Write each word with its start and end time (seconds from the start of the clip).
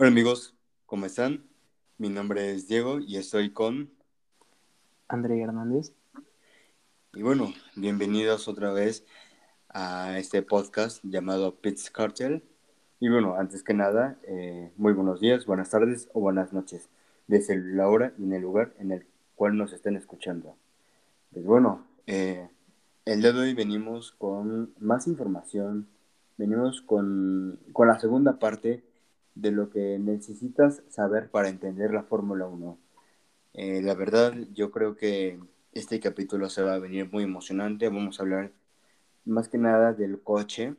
Hola 0.00 0.10
amigos, 0.10 0.54
¿cómo 0.86 1.06
están? 1.06 1.42
Mi 1.96 2.08
nombre 2.08 2.52
es 2.52 2.68
Diego 2.68 3.00
y 3.00 3.16
estoy 3.16 3.50
con... 3.50 3.90
André 5.08 5.42
Hernández. 5.42 5.92
Y 7.14 7.22
bueno, 7.22 7.52
bienvenidos 7.74 8.46
otra 8.46 8.70
vez 8.70 9.04
a 9.68 10.16
este 10.16 10.42
podcast 10.42 11.02
llamado 11.02 11.56
Pits 11.56 11.90
Cartel. 11.90 12.44
Y 13.00 13.08
bueno, 13.08 13.34
antes 13.34 13.64
que 13.64 13.74
nada, 13.74 14.20
eh, 14.22 14.70
muy 14.76 14.92
buenos 14.92 15.18
días, 15.18 15.46
buenas 15.46 15.70
tardes 15.70 16.08
o 16.12 16.20
buenas 16.20 16.52
noches, 16.52 16.88
desde 17.26 17.56
la 17.56 17.88
hora 17.88 18.12
y 18.18 18.22
en 18.22 18.34
el 18.34 18.42
lugar 18.42 18.74
en 18.78 18.92
el 18.92 19.04
cual 19.34 19.56
nos 19.56 19.72
estén 19.72 19.96
escuchando. 19.96 20.54
Pues 21.32 21.44
bueno, 21.44 21.84
eh, 22.06 22.48
el 23.04 23.20
día 23.20 23.32
de 23.32 23.40
hoy 23.40 23.52
venimos 23.52 24.12
con 24.12 24.72
más 24.78 25.08
información, 25.08 25.88
venimos 26.36 26.82
con, 26.82 27.58
con 27.72 27.88
la 27.88 27.98
segunda 27.98 28.38
parte 28.38 28.84
de 29.40 29.52
lo 29.52 29.70
que 29.70 29.98
necesitas 29.98 30.82
saber 30.88 31.30
para 31.30 31.48
entender 31.48 31.92
la 31.92 32.02
Fórmula 32.02 32.46
1. 32.46 32.78
Eh, 33.54 33.82
la 33.82 33.94
verdad, 33.94 34.34
yo 34.52 34.70
creo 34.70 34.96
que 34.96 35.38
este 35.72 36.00
capítulo 36.00 36.50
se 36.50 36.62
va 36.62 36.74
a 36.74 36.78
venir 36.78 37.10
muy 37.10 37.24
emocionante. 37.24 37.88
Vamos 37.88 38.18
a 38.18 38.22
hablar 38.22 38.52
más 39.24 39.48
que 39.48 39.58
nada 39.58 39.92
del 39.92 40.20
coche 40.22 40.74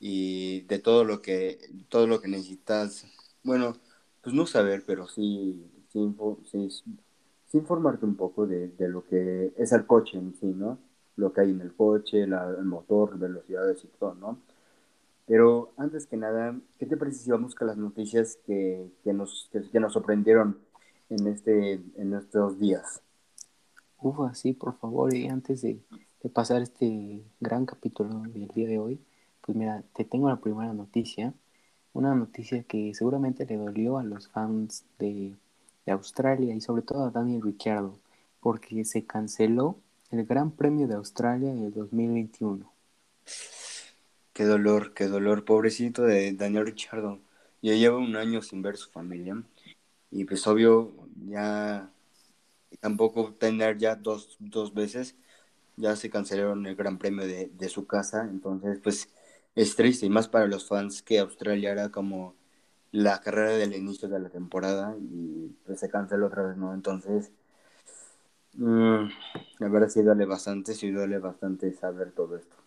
y 0.00 0.62
de 0.62 0.78
todo 0.78 1.04
lo 1.04 1.22
que 1.22 1.58
todo 1.88 2.06
lo 2.06 2.20
que 2.20 2.28
necesitas. 2.28 3.06
Bueno, 3.44 3.76
pues 4.22 4.34
no 4.34 4.46
saber, 4.46 4.84
pero 4.86 5.06
sí, 5.06 5.64
sí, 5.92 6.14
informarte 7.52 8.04
un 8.04 8.16
poco 8.16 8.46
de, 8.46 8.68
de, 8.68 8.88
lo 8.88 9.04
que 9.06 9.52
es 9.56 9.72
el 9.72 9.86
coche 9.86 10.18
en 10.18 10.34
sí, 10.34 10.46
¿no? 10.46 10.78
Lo 11.16 11.32
que 11.32 11.42
hay 11.42 11.50
en 11.50 11.60
el 11.60 11.74
coche, 11.74 12.26
la, 12.26 12.48
el 12.58 12.64
motor, 12.64 13.18
velocidades 13.18 13.84
y 13.84 13.88
todo, 13.98 14.14
¿no? 14.14 14.38
Pero 15.26 15.72
antes 15.76 16.06
que 16.06 16.16
nada, 16.16 16.58
¿qué 16.78 16.86
te 16.86 16.96
parece 16.96 17.18
si 17.18 17.30
vamos 17.30 17.54
con 17.54 17.66
las 17.66 17.76
noticias 17.76 18.38
que, 18.46 18.90
que 19.02 19.12
nos, 19.12 19.50
que, 19.72 19.80
nos 19.80 19.92
sorprendieron 19.94 20.58
en, 21.08 21.26
este, 21.26 21.80
en 21.96 22.14
estos 22.14 22.58
días? 22.58 23.02
Ufa, 24.00 24.34
sí, 24.34 24.52
por 24.52 24.78
favor, 24.78 25.14
y 25.14 25.28
antes 25.28 25.62
de, 25.62 25.80
pasar 26.32 26.62
este 26.62 27.22
gran 27.40 27.64
capítulo 27.66 28.20
del 28.20 28.48
día 28.48 28.68
de 28.68 28.78
hoy, 28.78 29.00
pues 29.40 29.56
mira, 29.56 29.82
te 29.94 30.04
tengo 30.04 30.28
la 30.28 30.40
primera 30.40 30.72
noticia, 30.72 31.32
una 31.92 32.14
noticia 32.14 32.62
que 32.64 32.92
seguramente 32.94 33.46
le 33.46 33.56
dolió 33.56 33.98
a 33.98 34.04
los 34.04 34.28
fans 34.28 34.84
de, 34.98 35.34
de 35.86 35.92
Australia 35.92 36.54
y 36.54 36.60
sobre 36.60 36.82
todo 36.82 37.04
a 37.04 37.10
Daniel 37.10 37.42
Ricciardo, 37.42 37.98
porque 38.40 38.84
se 38.84 39.04
canceló 39.04 39.76
el 40.10 40.24
Gran 40.26 40.50
Premio 40.50 40.86
de 40.86 40.94
Australia 40.94 41.50
en 41.50 41.64
el 41.64 41.72
2021. 41.72 42.70
Qué 44.34 44.44
dolor, 44.44 44.94
qué 44.94 45.06
dolor, 45.06 45.44
pobrecito 45.44 46.02
de 46.02 46.32
Daniel 46.34 46.66
Richardo. 46.66 47.20
Ya 47.62 47.74
lleva 47.74 47.98
un 47.98 48.16
año 48.16 48.42
sin 48.42 48.62
ver 48.62 48.76
su 48.76 48.90
familia. 48.90 49.42
Y 50.10 50.24
pues 50.26 50.46
obvio, 50.48 50.92
ya 51.28 51.90
tampoco 52.80 53.34
tener 53.34 53.78
ya 53.78 53.96
dos, 53.96 54.36
dos 54.40 54.74
veces, 54.74 55.16
ya 55.76 55.96
se 55.96 56.10
cancelaron 56.10 56.66
el 56.66 56.76
Gran 56.76 56.98
Premio 56.98 57.26
de, 57.26 57.50
de, 57.54 57.68
su 57.70 57.86
casa. 57.86 58.28
Entonces, 58.30 58.80
pues 58.82 59.10
es 59.56 59.76
triste, 59.76 60.06
y 60.06 60.10
más 60.10 60.28
para 60.28 60.48
los 60.48 60.68
fans 60.68 61.02
que 61.02 61.18
Australia 61.20 61.72
era 61.72 61.90
como 61.90 62.36
la 62.92 63.20
carrera 63.22 63.52
del 63.52 63.74
inicio 63.74 64.08
de 64.08 64.20
la 64.20 64.30
temporada 64.30 64.96
y 65.00 65.48
pues 65.66 65.80
se 65.80 65.90
canceló 65.90 66.26
otra 66.28 66.44
vez, 66.44 66.56
¿no? 66.56 66.74
Entonces, 66.74 67.32
mmm, 68.54 69.08
la 69.60 69.68
verdad 69.68 69.88
sí 69.88 70.02
duele 70.02 70.24
bastante, 70.26 70.74
sí 70.74 70.90
duele 70.90 71.18
bastante 71.18 71.72
saber 71.72 72.12
todo 72.12 72.36
esto. 72.36 72.63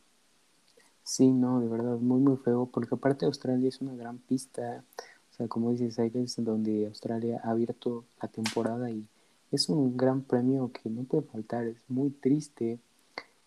Sí, 1.08 1.32
no, 1.32 1.62
de 1.62 1.70
verdad, 1.70 1.98
muy, 2.00 2.20
muy 2.20 2.36
feo, 2.36 2.66
porque 2.66 2.96
aparte 2.96 3.26
Australia 3.26 3.70
es 3.70 3.80
una 3.80 3.96
gran 3.96 4.18
pista, 4.18 4.84
o 5.32 5.34
sea, 5.34 5.48
como 5.48 5.72
dices, 5.72 5.98
hay 6.00 6.10
veces 6.10 6.44
donde 6.44 6.86
Australia 6.86 7.40
ha 7.46 7.52
abierto 7.52 8.04
la 8.22 8.28
temporada 8.28 8.92
y 8.92 9.08
es 9.54 9.70
un 9.70 9.96
gran 9.96 10.22
premio 10.22 10.70
que 10.74 10.90
no 10.90 11.04
puede 11.04 11.24
faltar, 11.24 11.66
es 11.66 11.78
muy 11.88 12.10
triste. 12.10 12.80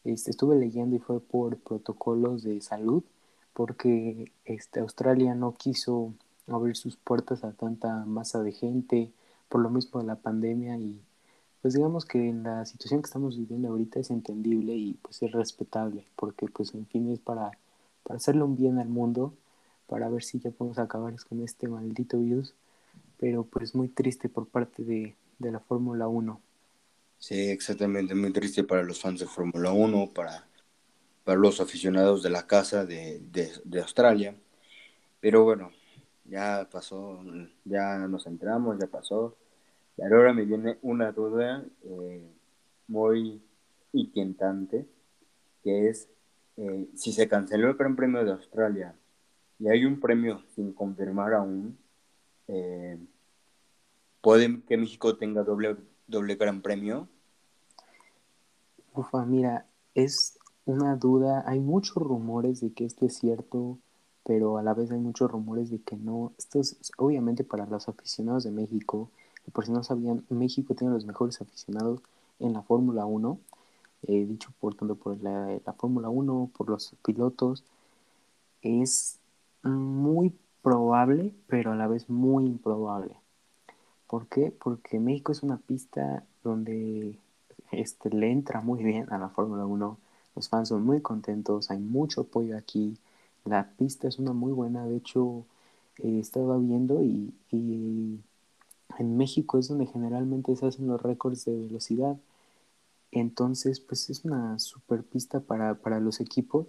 Este, 0.04 0.30
estuve 0.30 0.56
leyendo 0.56 0.96
y 0.96 1.00
fue 1.00 1.20
por 1.20 1.58
protocolos 1.58 2.44
de 2.44 2.62
salud, 2.62 3.04
porque 3.52 4.32
este, 4.46 4.80
Australia 4.80 5.34
no 5.34 5.54
quiso 5.54 6.14
abrir 6.48 6.76
sus 6.76 6.96
puertas 6.96 7.44
a 7.44 7.52
tanta 7.52 8.06
masa 8.06 8.42
de 8.42 8.52
gente, 8.52 9.12
por 9.50 9.60
lo 9.60 9.68
mismo 9.68 10.00
de 10.00 10.06
la 10.06 10.16
pandemia 10.16 10.78
y 10.78 10.98
pues 11.62 11.74
digamos 11.74 12.04
que 12.06 12.18
en 12.28 12.42
la 12.44 12.64
situación 12.66 13.02
que 13.02 13.06
estamos 13.06 13.36
viviendo 13.38 13.68
ahorita 13.68 14.00
es 14.00 14.10
entendible 14.10 14.74
y 14.74 14.94
pues 14.94 15.22
es 15.22 15.32
respetable, 15.32 16.06
porque 16.16 16.46
pues 16.48 16.74
en 16.74 16.86
fin 16.86 17.10
es 17.10 17.20
para, 17.20 17.52
para 18.04 18.16
hacerle 18.18 18.42
un 18.44 18.56
bien 18.56 18.78
al 18.78 18.88
mundo, 18.88 19.34
para 19.86 20.08
ver 20.08 20.22
si 20.24 20.40
ya 20.40 20.50
podemos 20.50 20.78
acabar 20.78 21.14
con 21.28 21.42
este 21.42 21.68
maldito 21.68 22.18
virus, 22.20 22.54
pero 23.18 23.44
pues 23.44 23.74
muy 23.74 23.88
triste 23.88 24.28
por 24.28 24.48
parte 24.48 24.84
de, 24.84 25.16
de 25.38 25.52
la 25.52 25.60
Fórmula 25.60 26.08
1. 26.08 26.40
Sí, 27.18 27.50
exactamente, 27.50 28.14
muy 28.14 28.32
triste 28.32 28.64
para 28.64 28.82
los 28.82 29.00
fans 29.00 29.20
de 29.20 29.26
Fórmula 29.26 29.72
1, 29.72 30.12
para, 30.14 30.48
para 31.24 31.38
los 31.38 31.60
aficionados 31.60 32.22
de 32.22 32.30
la 32.30 32.46
casa 32.46 32.86
de, 32.86 33.20
de, 33.20 33.52
de 33.64 33.80
Australia, 33.82 34.36
pero 35.20 35.44
bueno, 35.44 35.72
ya 36.24 36.68
pasó, 36.70 37.22
ya 37.64 37.98
nos 38.08 38.26
entramos, 38.26 38.78
ya 38.80 38.88
pasó 38.88 39.36
ahora 40.02 40.32
me 40.32 40.44
viene 40.44 40.78
una 40.82 41.12
duda 41.12 41.64
eh, 41.84 42.30
muy 42.88 43.42
inquietante, 43.92 44.86
que 45.62 45.88
es 45.88 46.08
eh, 46.56 46.88
si 46.94 47.12
se 47.12 47.28
canceló 47.28 47.68
el 47.68 47.76
Gran 47.76 47.96
Premio 47.96 48.24
de 48.24 48.32
Australia 48.32 48.94
y 49.58 49.68
hay 49.68 49.84
un 49.84 50.00
premio 50.00 50.42
sin 50.54 50.72
confirmar 50.72 51.34
aún, 51.34 51.78
eh, 52.48 52.98
¿puede 54.22 54.62
que 54.62 54.76
México 54.76 55.16
tenga 55.16 55.42
doble, 55.42 55.76
doble 56.06 56.36
Gran 56.36 56.62
Premio? 56.62 57.08
Ufa, 58.94 59.24
mira, 59.26 59.66
es 59.94 60.38
una 60.64 60.96
duda, 60.96 61.44
hay 61.46 61.60
muchos 61.60 61.96
rumores 61.96 62.60
de 62.60 62.72
que 62.72 62.86
esto 62.86 63.06
es 63.06 63.18
cierto, 63.18 63.78
pero 64.24 64.56
a 64.56 64.62
la 64.62 64.74
vez 64.74 64.90
hay 64.90 64.98
muchos 64.98 65.30
rumores 65.30 65.70
de 65.70 65.80
que 65.80 65.96
no. 65.96 66.32
Esto 66.38 66.60
es 66.60 66.78
obviamente 66.96 67.44
para 67.44 67.66
los 67.66 67.88
aficionados 67.88 68.44
de 68.44 68.50
México 68.50 69.10
por 69.52 69.66
si 69.66 69.72
no 69.72 69.82
sabían, 69.82 70.24
México 70.28 70.74
tiene 70.74 70.92
los 70.92 71.06
mejores 71.06 71.40
aficionados 71.40 72.00
en 72.38 72.52
la 72.54 72.62
Fórmula 72.62 73.04
1, 73.06 73.38
eh, 74.08 74.26
dicho 74.26 74.50
por 74.60 74.74
tanto 74.74 74.96
por 74.96 75.22
la, 75.22 75.58
la 75.64 75.72
Fórmula 75.74 76.08
1, 76.08 76.50
por 76.56 76.70
los 76.70 76.94
pilotos, 77.04 77.64
es 78.62 79.18
muy 79.62 80.34
probable, 80.62 81.34
pero 81.48 81.72
a 81.72 81.76
la 81.76 81.88
vez 81.88 82.08
muy 82.10 82.46
improbable. 82.46 83.14
¿Por 84.06 84.26
qué? 84.28 84.52
Porque 84.52 84.98
México 85.00 85.32
es 85.32 85.42
una 85.42 85.58
pista 85.58 86.24
donde 86.44 87.18
este, 87.72 88.10
le 88.10 88.30
entra 88.32 88.60
muy 88.60 88.82
bien 88.82 89.12
a 89.12 89.18
la 89.18 89.28
Fórmula 89.30 89.66
1. 89.66 89.98
Los 90.36 90.48
fans 90.48 90.68
son 90.68 90.84
muy 90.84 91.00
contentos, 91.02 91.70
hay 91.70 91.78
mucho 91.78 92.22
apoyo 92.22 92.56
aquí. 92.56 92.98
La 93.44 93.70
pista 93.78 94.08
es 94.08 94.18
una 94.18 94.32
muy 94.32 94.52
buena, 94.52 94.86
de 94.86 94.96
hecho, 94.96 95.44
he 95.98 96.20
estado 96.20 96.58
viendo 96.60 97.02
y 97.02 97.32
en 98.98 99.16
México 99.16 99.58
es 99.58 99.68
donde 99.68 99.86
generalmente 99.86 100.54
se 100.56 100.66
hacen 100.66 100.86
los 100.86 101.00
récords 101.02 101.44
de 101.44 101.56
velocidad. 101.56 102.16
Entonces, 103.12 103.80
pues 103.80 104.10
es 104.10 104.24
una 104.24 104.58
super 104.58 105.02
pista 105.02 105.40
para, 105.40 105.74
para 105.74 106.00
los 106.00 106.20
equipos, 106.20 106.66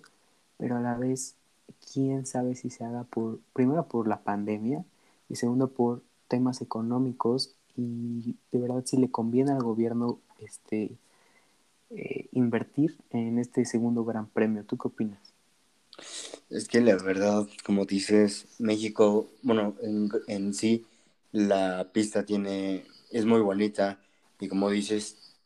pero 0.57 0.77
a 0.77 0.81
la 0.81 0.97
vez, 0.97 1.35
quién 1.93 2.25
sabe 2.25 2.55
si 2.55 2.69
se 2.69 2.83
haga 2.83 3.03
por, 3.03 3.39
primero 3.53 3.87
por 3.87 4.07
la 4.07 4.23
pandemia 4.23 4.83
y 5.29 5.35
segundo 5.35 5.69
por 5.69 6.03
temas 6.27 6.61
económicos 6.61 7.55
y 7.75 8.35
de 8.51 8.59
verdad 8.59 8.83
si 8.85 8.97
le 8.97 9.09
conviene 9.11 9.51
al 9.51 9.63
gobierno 9.63 10.19
este 10.39 10.97
eh, 11.89 12.27
invertir 12.31 12.97
en 13.11 13.37
este 13.37 13.65
segundo 13.65 14.03
gran 14.05 14.27
premio. 14.27 14.63
¿Tú 14.63 14.77
qué 14.77 14.87
opinas? 14.87 15.19
Es 16.49 16.67
que 16.67 16.81
la 16.81 16.95
verdad, 16.95 17.47
como 17.65 17.85
dices, 17.85 18.47
México, 18.59 19.27
bueno, 19.41 19.75
en, 19.81 20.09
en 20.27 20.53
sí, 20.53 20.85
la 21.31 21.91
pista 21.91 22.25
tiene, 22.25 22.85
es 23.11 23.25
muy 23.25 23.41
bonita 23.41 23.99
y 24.39 24.47
como 24.47 24.69
dices, 24.69 25.37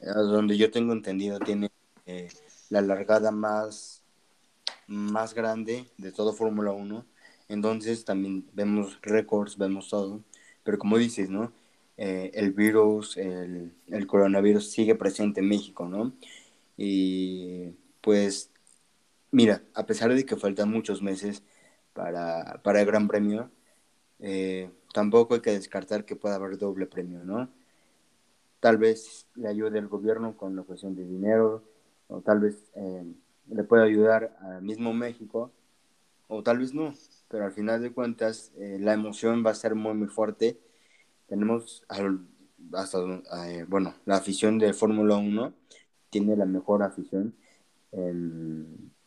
donde 0.00 0.56
yo 0.56 0.70
tengo 0.70 0.92
entendido 0.92 1.38
tiene 1.38 1.70
eh, 2.06 2.28
la 2.70 2.80
largada 2.80 3.30
más, 3.30 4.02
más 4.86 5.34
grande 5.34 5.86
de 5.98 6.12
todo 6.12 6.32
Fórmula 6.32 6.72
1. 6.72 7.06
Entonces 7.48 8.04
también 8.04 8.46
vemos 8.52 8.98
récords, 9.02 9.56
vemos 9.58 9.88
todo. 9.88 10.22
Pero 10.64 10.78
como 10.78 10.98
dices, 10.98 11.30
¿no? 11.30 11.52
Eh, 11.96 12.30
el 12.34 12.52
virus, 12.52 13.16
el, 13.16 13.74
el, 13.88 14.06
coronavirus 14.06 14.70
sigue 14.70 14.94
presente 14.94 15.40
en 15.40 15.48
México, 15.48 15.86
¿no? 15.88 16.12
Y 16.76 17.74
pues, 18.00 18.50
mira, 19.30 19.62
a 19.74 19.86
pesar 19.86 20.14
de 20.14 20.24
que 20.24 20.36
faltan 20.36 20.70
muchos 20.70 21.02
meses 21.02 21.42
para, 21.92 22.60
para 22.62 22.80
el 22.80 22.86
Gran 22.86 23.08
Premio, 23.08 23.50
eh, 24.20 24.70
tampoco 24.92 25.34
hay 25.34 25.40
que 25.40 25.52
descartar 25.52 26.04
que 26.04 26.16
pueda 26.16 26.36
haber 26.36 26.58
doble 26.58 26.86
premio, 26.86 27.24
¿no? 27.24 27.48
Tal 28.60 28.76
vez 28.78 29.26
le 29.34 29.48
ayude 29.48 29.78
el 29.78 29.88
gobierno 29.88 30.36
con 30.36 30.54
la 30.54 30.62
cuestión 30.62 30.94
de 30.94 31.04
dinero, 31.04 31.64
o 32.08 32.20
tal 32.20 32.40
vez 32.40 32.70
eh, 32.74 33.04
le 33.48 33.64
pueda 33.64 33.84
ayudar 33.84 34.36
al 34.40 34.62
mismo 34.62 34.92
México, 34.92 35.50
o 36.28 36.42
tal 36.42 36.58
vez 36.58 36.74
no, 36.74 36.94
pero 37.28 37.44
al 37.44 37.52
final 37.52 37.82
de 37.82 37.92
cuentas 37.92 38.52
eh, 38.56 38.78
la 38.80 38.92
emoción 38.94 39.44
va 39.44 39.50
a 39.50 39.54
ser 39.54 39.74
muy, 39.74 39.94
muy 39.94 40.08
fuerte. 40.08 40.58
Tenemos 41.26 41.84
hasta, 42.72 42.98
eh, 43.48 43.64
bueno, 43.68 43.94
la 44.04 44.16
afición 44.16 44.58
de 44.58 44.72
Fórmula 44.74 45.16
1 45.16 45.52
tiene 46.10 46.36
la 46.36 46.46
mejor 46.46 46.82
afición. 46.82 47.34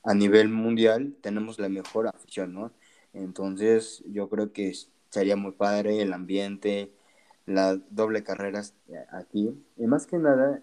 a 0.03 0.13
nivel 0.13 0.49
mundial 0.49 1.15
tenemos 1.21 1.59
la 1.59 1.69
mejor 1.69 2.07
afición, 2.07 2.53
¿no? 2.53 2.71
Entonces 3.13 4.03
yo 4.07 4.29
creo 4.29 4.51
que 4.53 4.73
sería 5.15 5.37
muy 5.37 5.53
padre 5.53 6.01
el 6.01 6.11
ambiente, 6.11 6.91
la 7.45 7.77
doble 7.89 8.21
carrera 8.23 8.61
aquí. 9.11 9.57
Y 9.77 9.87
más 9.87 10.05
que 10.07 10.17
nada, 10.17 10.61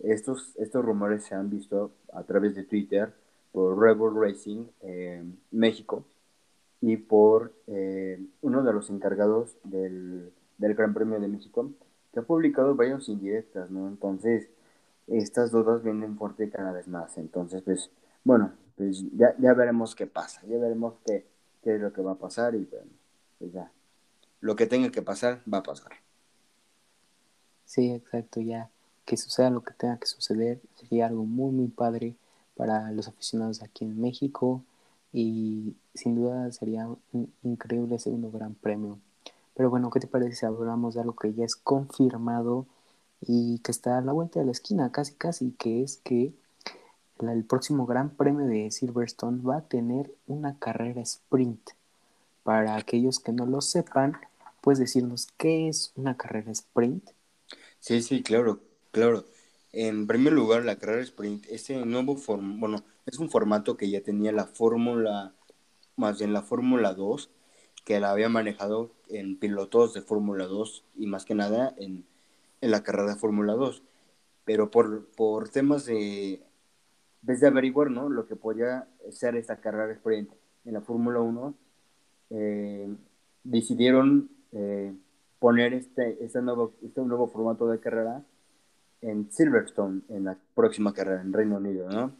estos, 0.00 0.54
estos 0.56 0.84
rumores 0.84 1.24
se 1.24 1.34
han 1.34 1.48
visto 1.48 1.90
a 2.12 2.22
través 2.24 2.54
de 2.54 2.64
Twitter 2.64 3.14
por 3.52 3.80
Rebel 3.80 4.14
Racing 4.14 4.66
México 5.50 6.04
y 6.82 6.98
por 6.98 7.54
eh, 7.68 8.22
uno 8.42 8.62
de 8.62 8.72
los 8.74 8.90
encargados 8.90 9.56
del, 9.64 10.30
del, 10.58 10.74
Gran 10.74 10.92
Premio 10.92 11.18
de 11.18 11.28
México 11.28 11.70
que 12.12 12.20
ha 12.20 12.22
publicado 12.22 12.74
varios 12.74 13.08
indirectas, 13.08 13.70
¿no? 13.70 13.88
Entonces, 13.88 14.48
estas 15.06 15.50
dudas 15.52 15.82
vienen 15.82 16.18
fuerte 16.18 16.50
cada 16.50 16.72
vez 16.72 16.86
más. 16.86 17.16
Entonces, 17.16 17.62
pues, 17.62 17.90
bueno, 18.24 18.52
pues 18.76 19.04
ya, 19.16 19.34
ya 19.38 19.54
veremos 19.54 19.94
qué 19.94 20.06
pasa, 20.06 20.42
ya 20.46 20.58
veremos 20.58 20.94
qué, 21.06 21.26
qué 21.62 21.76
es 21.76 21.80
lo 21.80 21.92
que 21.92 22.02
va 22.02 22.12
a 22.12 22.18
pasar 22.18 22.54
y 22.54 22.64
bueno, 22.66 22.90
pues 23.40 23.52
ya, 23.52 23.72
lo 24.40 24.54
que 24.54 24.66
tenga 24.66 24.92
que 24.92 25.02
pasar, 25.02 25.42
va 25.52 25.58
a 25.58 25.62
pasar. 25.64 25.90
Sí, 27.64 27.90
exacto, 27.90 28.40
ya 28.40 28.70
que 29.10 29.16
suceda 29.16 29.50
lo 29.50 29.62
que 29.62 29.74
tenga 29.74 29.98
que 29.98 30.06
suceder, 30.06 30.60
sería 30.76 31.06
algo 31.06 31.24
muy, 31.24 31.50
muy 31.50 31.66
padre 31.66 32.14
para 32.54 32.92
los 32.92 33.08
aficionados 33.08 33.60
aquí 33.60 33.84
en 33.84 34.00
México 34.00 34.62
y 35.12 35.74
sin 35.94 36.14
duda 36.14 36.52
sería 36.52 36.86
un 37.12 37.32
increíble 37.42 37.98
segundo 37.98 38.30
gran 38.30 38.54
premio. 38.54 39.00
Pero 39.54 39.68
bueno, 39.68 39.90
¿qué 39.90 39.98
te 39.98 40.06
parece 40.06 40.36
si 40.36 40.46
hablamos 40.46 40.94
de 40.94 41.00
algo 41.00 41.16
que 41.16 41.34
ya 41.34 41.44
es 41.44 41.56
confirmado 41.56 42.66
y 43.20 43.58
que 43.58 43.72
está 43.72 43.98
a 43.98 44.00
la 44.00 44.12
vuelta 44.12 44.38
de 44.38 44.46
la 44.46 44.52
esquina, 44.52 44.92
casi 44.92 45.14
casi, 45.14 45.50
que 45.58 45.82
es 45.82 45.96
que 45.96 46.32
el 47.18 47.44
próximo 47.44 47.86
gran 47.86 48.10
premio 48.10 48.46
de 48.46 48.70
Silverstone 48.70 49.42
va 49.42 49.56
a 49.56 49.68
tener 49.68 50.14
una 50.28 50.56
carrera 50.56 51.00
sprint. 51.02 51.70
Para 52.42 52.76
aquellos 52.76 53.20
que 53.20 53.32
no 53.32 53.46
lo 53.46 53.60
sepan, 53.60 54.16
¿puedes 54.60 54.78
decirnos 54.78 55.28
qué 55.36 55.68
es 55.68 55.92
una 55.96 56.16
carrera 56.16 56.50
sprint? 56.52 57.10
Sí, 57.78 58.02
sí, 58.02 58.22
claro. 58.22 58.60
Claro, 58.92 59.24
en 59.72 60.06
primer 60.06 60.32
lugar, 60.32 60.64
la 60.64 60.76
carrera 60.76 61.02
sprint, 61.02 61.46
ese 61.48 61.84
nuevo 61.86 62.16
form 62.16 62.58
bueno, 62.58 62.84
es 63.06 63.18
un 63.18 63.30
formato 63.30 63.76
que 63.76 63.88
ya 63.88 64.02
tenía 64.02 64.32
la 64.32 64.46
Fórmula, 64.46 65.32
más 65.96 66.18
bien 66.18 66.32
la 66.32 66.42
Fórmula 66.42 66.92
2, 66.94 67.30
que 67.84 68.00
la 68.00 68.10
había 68.10 68.28
manejado 68.28 68.92
en 69.08 69.38
pilotos 69.38 69.94
de 69.94 70.02
Fórmula 70.02 70.46
2 70.46 70.84
y 70.96 71.06
más 71.06 71.24
que 71.24 71.34
nada 71.34 71.74
en, 71.78 72.04
la 72.60 72.82
carrera 72.82 73.14
de 73.14 73.20
Fórmula 73.20 73.54
2. 73.54 73.82
Pero 74.44 74.70
por, 74.70 75.06
por 75.12 75.48
temas 75.50 75.86
de, 75.86 76.42
desde 77.22 77.46
averiguar, 77.46 77.90
¿no? 77.90 78.08
Lo 78.08 78.26
que 78.26 78.36
podía 78.36 78.88
ser 79.10 79.36
esta 79.36 79.60
carrera 79.60 79.92
sprint 79.92 80.32
en 80.64 80.74
la 80.74 80.80
Fórmula 80.80 81.20
1, 81.20 81.54
eh, 82.30 82.88
decidieron 83.44 84.30
eh, 84.52 84.94
poner 85.38 85.74
este, 85.74 86.22
este, 86.24 86.42
nuevo, 86.42 86.74
este 86.84 87.00
nuevo 87.02 87.28
formato 87.28 87.68
de 87.68 87.80
carrera 87.80 88.22
en 89.00 89.30
Silverstone 89.32 90.02
en 90.08 90.24
la 90.24 90.38
próxima 90.54 90.92
carrera 90.92 91.22
en 91.22 91.32
Reino 91.32 91.56
Unido, 91.56 91.88
¿no? 91.88 92.12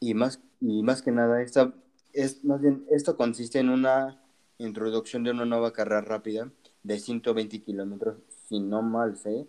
Y 0.00 0.14
más, 0.14 0.40
y 0.60 0.82
más 0.82 1.02
que 1.02 1.10
nada, 1.10 1.42
esta, 1.42 1.72
es, 2.12 2.44
más 2.44 2.60
bien, 2.60 2.84
esto 2.90 3.16
consiste 3.16 3.58
en 3.58 3.68
una 3.68 4.20
introducción 4.58 5.24
de 5.24 5.30
una 5.32 5.44
nueva 5.44 5.72
carrera 5.72 6.00
rápida 6.00 6.50
de 6.82 6.98
120 6.98 7.62
kilómetros, 7.62 8.16
si 8.48 8.60
no 8.60 8.82
mal 8.82 9.16
sé, 9.16 9.46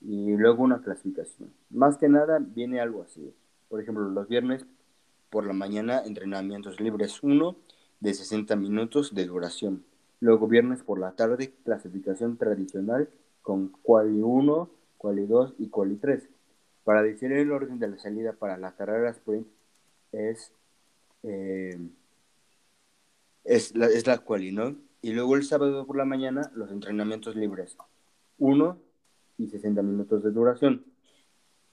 y 0.00 0.32
luego 0.36 0.62
una 0.62 0.80
clasificación. 0.82 1.52
Más 1.70 1.98
que 1.98 2.08
nada 2.08 2.38
viene 2.40 2.80
algo 2.80 3.02
así. 3.02 3.34
Por 3.68 3.80
ejemplo, 3.80 4.08
los 4.08 4.28
viernes 4.28 4.64
por 5.30 5.46
la 5.46 5.52
mañana, 5.52 6.02
entrenamientos 6.04 6.80
libres 6.80 7.22
1 7.22 7.56
de 8.00 8.14
60 8.14 8.56
minutos 8.56 9.14
de 9.14 9.26
duración. 9.26 9.84
Luego 10.20 10.48
viernes 10.48 10.82
por 10.82 10.98
la 10.98 11.12
tarde, 11.12 11.52
clasificación 11.64 12.36
tradicional 12.36 13.08
con 13.42 13.68
quali 13.82 14.20
1 14.20 14.70
quali 15.00 15.26
2 15.26 15.54
y 15.58 15.68
quali 15.68 15.96
3. 15.96 16.28
Para 16.84 17.02
decir 17.02 17.32
el 17.32 17.52
orden 17.52 17.78
de 17.78 17.88
la 17.88 17.98
salida 17.98 18.34
para 18.34 18.58
la 18.58 18.72
carrera 18.72 19.10
sprint 19.10 19.46
es, 20.12 20.52
eh, 21.22 21.78
es, 23.44 23.74
la, 23.74 23.86
es 23.86 24.06
la 24.06 24.18
quali, 24.18 24.52
¿no? 24.52 24.76
Y 25.00 25.12
luego 25.12 25.36
el 25.36 25.44
sábado 25.44 25.86
por 25.86 25.96
la 25.96 26.04
mañana 26.04 26.50
los 26.54 26.70
entrenamientos 26.70 27.34
libres. 27.34 27.78
1 28.38 28.76
y 29.38 29.48
60 29.48 29.82
minutos 29.82 30.22
de 30.22 30.30
duración. 30.30 30.84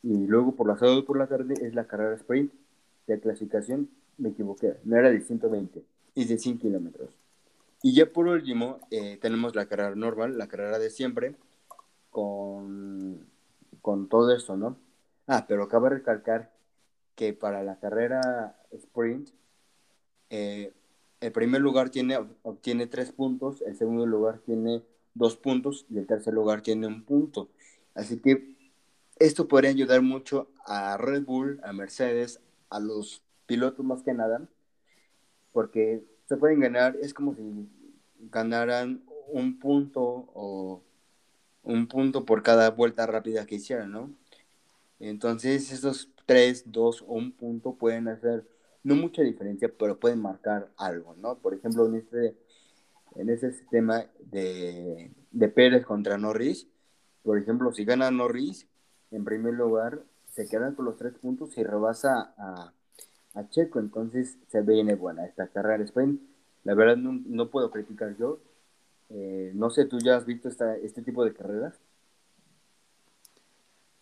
Y 0.04 0.26
luego 0.26 0.56
por 0.56 0.68
la 0.68 0.78
sábado 0.78 1.04
por 1.04 1.18
la 1.18 1.28
tarde 1.28 1.56
es 1.62 1.76
la 1.76 1.86
carrera 1.86 2.16
sprint 2.16 2.54
de 3.08 3.20
clasificación. 3.20 3.90
Me 4.18 4.30
equivoqué, 4.30 4.78
no 4.86 4.96
era 4.96 5.10
de 5.12 5.20
120, 5.20 5.84
es 6.22 6.30
de 6.30 6.38
100 6.38 6.58
kilómetros. 6.58 7.10
Y 7.84 7.94
ya 7.94 8.12
por 8.12 8.28
último 8.28 8.80
eh, 8.90 9.18
tenemos 9.22 9.56
la 9.56 9.68
carrera 9.68 9.96
normal, 9.96 10.38
la 10.38 10.48
carrera 10.48 10.80
de 10.80 10.90
siempre, 10.90 11.36
con, 12.10 13.28
con 13.82 14.10
todo 14.10 14.36
eso, 14.36 14.58
¿no? 14.58 14.78
Ah, 15.28 15.46
pero 15.48 15.68
cabe 15.68 15.90
recalcar 15.90 16.52
que 17.16 17.34
para 17.34 17.64
la 17.64 17.80
carrera 17.80 18.60
sprint, 18.72 19.30
eh, 20.30 20.74
el 21.20 21.32
primer 21.32 21.62
lugar 21.62 21.90
tiene, 21.90 22.18
obtiene 22.44 22.88
tres 22.88 23.12
puntos, 23.12 23.62
el 23.62 23.76
segundo 23.76 24.06
lugar 24.06 24.40
tiene 24.40 24.84
dos 25.14 25.36
puntos 25.36 25.86
y 25.90 25.98
el 25.98 26.08
tercer 26.08 26.34
lugar 26.34 26.62
tiene 26.62 26.88
un 26.88 27.04
punto. 27.04 27.50
Así 27.94 28.20
que 28.20 28.56
esto 29.20 29.48
podría 29.48 29.72
ayudar 29.72 30.02
mucho 30.02 30.48
a 30.66 30.98
Red 30.98 31.26
Bull, 31.26 31.60
a 31.64 31.74
Mercedes, 31.74 32.40
a 32.70 32.80
los 32.80 33.24
pilotos 33.46 33.86
más 33.86 34.04
que 34.04 34.14
nada, 34.14 34.48
porque 35.52 36.04
se 36.26 36.38
pueden 36.38 36.60
ganar, 36.60 36.96
es 37.02 37.14
como 37.14 37.36
si 37.36 37.70
ganaran 38.32 39.02
un 39.30 39.60
punto 39.60 40.30
o 40.34 40.82
un 41.64 41.88
punto 41.88 42.26
por 42.26 42.44
cada 42.44 42.70
vuelta 42.72 43.06
rápida 43.06 43.46
que 43.46 43.56
hicieran, 43.56 43.92
¿no? 43.92 44.12
Entonces, 45.00 45.72
esos 45.72 46.10
tres, 46.26 46.64
dos 46.72 47.02
o 47.02 47.14
un 47.14 47.32
punto 47.32 47.76
pueden 47.76 48.08
hacer 48.08 48.46
no 48.84 48.96
mucha 48.96 49.22
diferencia, 49.22 49.70
pero 49.78 50.00
pueden 50.00 50.22
marcar 50.22 50.70
algo, 50.78 51.16
¿no? 51.18 51.36
Por 51.38 51.54
ejemplo, 51.54 51.86
en 51.88 51.96
este, 51.96 52.38
en 53.16 53.30
ese 53.30 53.52
sistema 53.52 54.06
de, 54.32 55.12
de 55.32 55.48
Pérez 55.50 55.86
contra 55.86 56.18
Norris, 56.18 56.68
por 57.24 57.38
ejemplo, 57.38 57.74
si 57.74 57.84
gana 57.84 58.10
Norris, 58.12 58.68
en 59.12 59.26
primer 59.26 59.54
lugar, 59.54 60.02
se 60.30 60.48
quedan 60.48 60.76
con 60.76 60.86
los 60.86 60.96
tres 60.96 61.14
puntos 61.14 61.58
y 61.58 61.64
rebasa 61.64 62.34
a, 62.38 62.72
a 63.38 63.50
Checo, 63.50 63.80
entonces 63.80 64.38
se 64.48 64.62
viene 64.62 64.96
buena 64.96 65.26
esta 65.26 65.48
carrera 65.48 65.84
sprint. 65.84 66.22
La 66.64 66.74
verdad 66.74 66.98
no, 66.98 67.22
no 67.26 67.50
puedo 67.50 67.72
criticar 67.72 68.16
yo, 68.18 68.40
eh, 69.10 69.52
no 69.56 69.70
sé, 69.70 69.86
¿tú 69.86 70.00
ya 70.00 70.18
has 70.18 70.26
visto 70.26 70.50
esta, 70.50 70.76
este 70.78 71.02
tipo 71.02 71.24
de 71.24 71.34
carreras? 71.34 71.80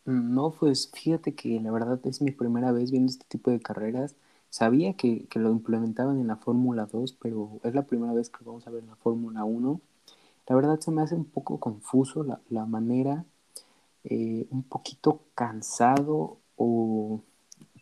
No, 0.05 0.51
pues 0.51 0.91
fíjate 0.93 1.33
que 1.33 1.59
la 1.59 1.71
verdad 1.71 1.99
es 2.05 2.21
mi 2.21 2.31
primera 2.31 2.71
vez 2.71 2.91
viendo 2.91 3.09
este 3.09 3.25
tipo 3.27 3.49
de 3.51 3.59
carreras. 3.59 4.15
Sabía 4.49 4.93
que, 4.95 5.27
lo 5.35 5.51
implementaban 5.51 6.19
en 6.19 6.27
la 6.27 6.37
Fórmula 6.37 6.85
2, 6.85 7.13
pero 7.13 7.59
es 7.63 7.73
la 7.73 7.83
primera 7.87 8.13
vez 8.13 8.29
que 8.29 8.43
vamos 8.45 8.67
a 8.67 8.71
ver 8.71 8.83
en 8.83 8.89
la 8.89 8.95
Fórmula 8.95 9.43
1. 9.43 9.81
La 10.47 10.55
verdad 10.55 10.79
se 10.79 10.91
me 10.91 11.01
hace 11.01 11.15
un 11.15 11.25
poco 11.25 11.59
confuso 11.59 12.23
la, 12.49 12.65
manera, 12.65 13.25
eh, 14.03 14.47
un 14.51 14.63
poquito 14.63 15.21
cansado 15.35 16.39
o 16.55 17.21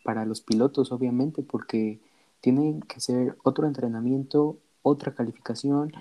para 0.04 0.24
los 0.24 0.40
pilotos, 0.40 0.92
obviamente, 0.92 1.42
porque 1.42 1.98
tienen 2.40 2.82
que 2.82 3.00
ser 3.00 3.36
otro 3.42 3.66
entrenamiento, 3.66 4.58
otra 4.82 5.14
calificación 5.14 5.92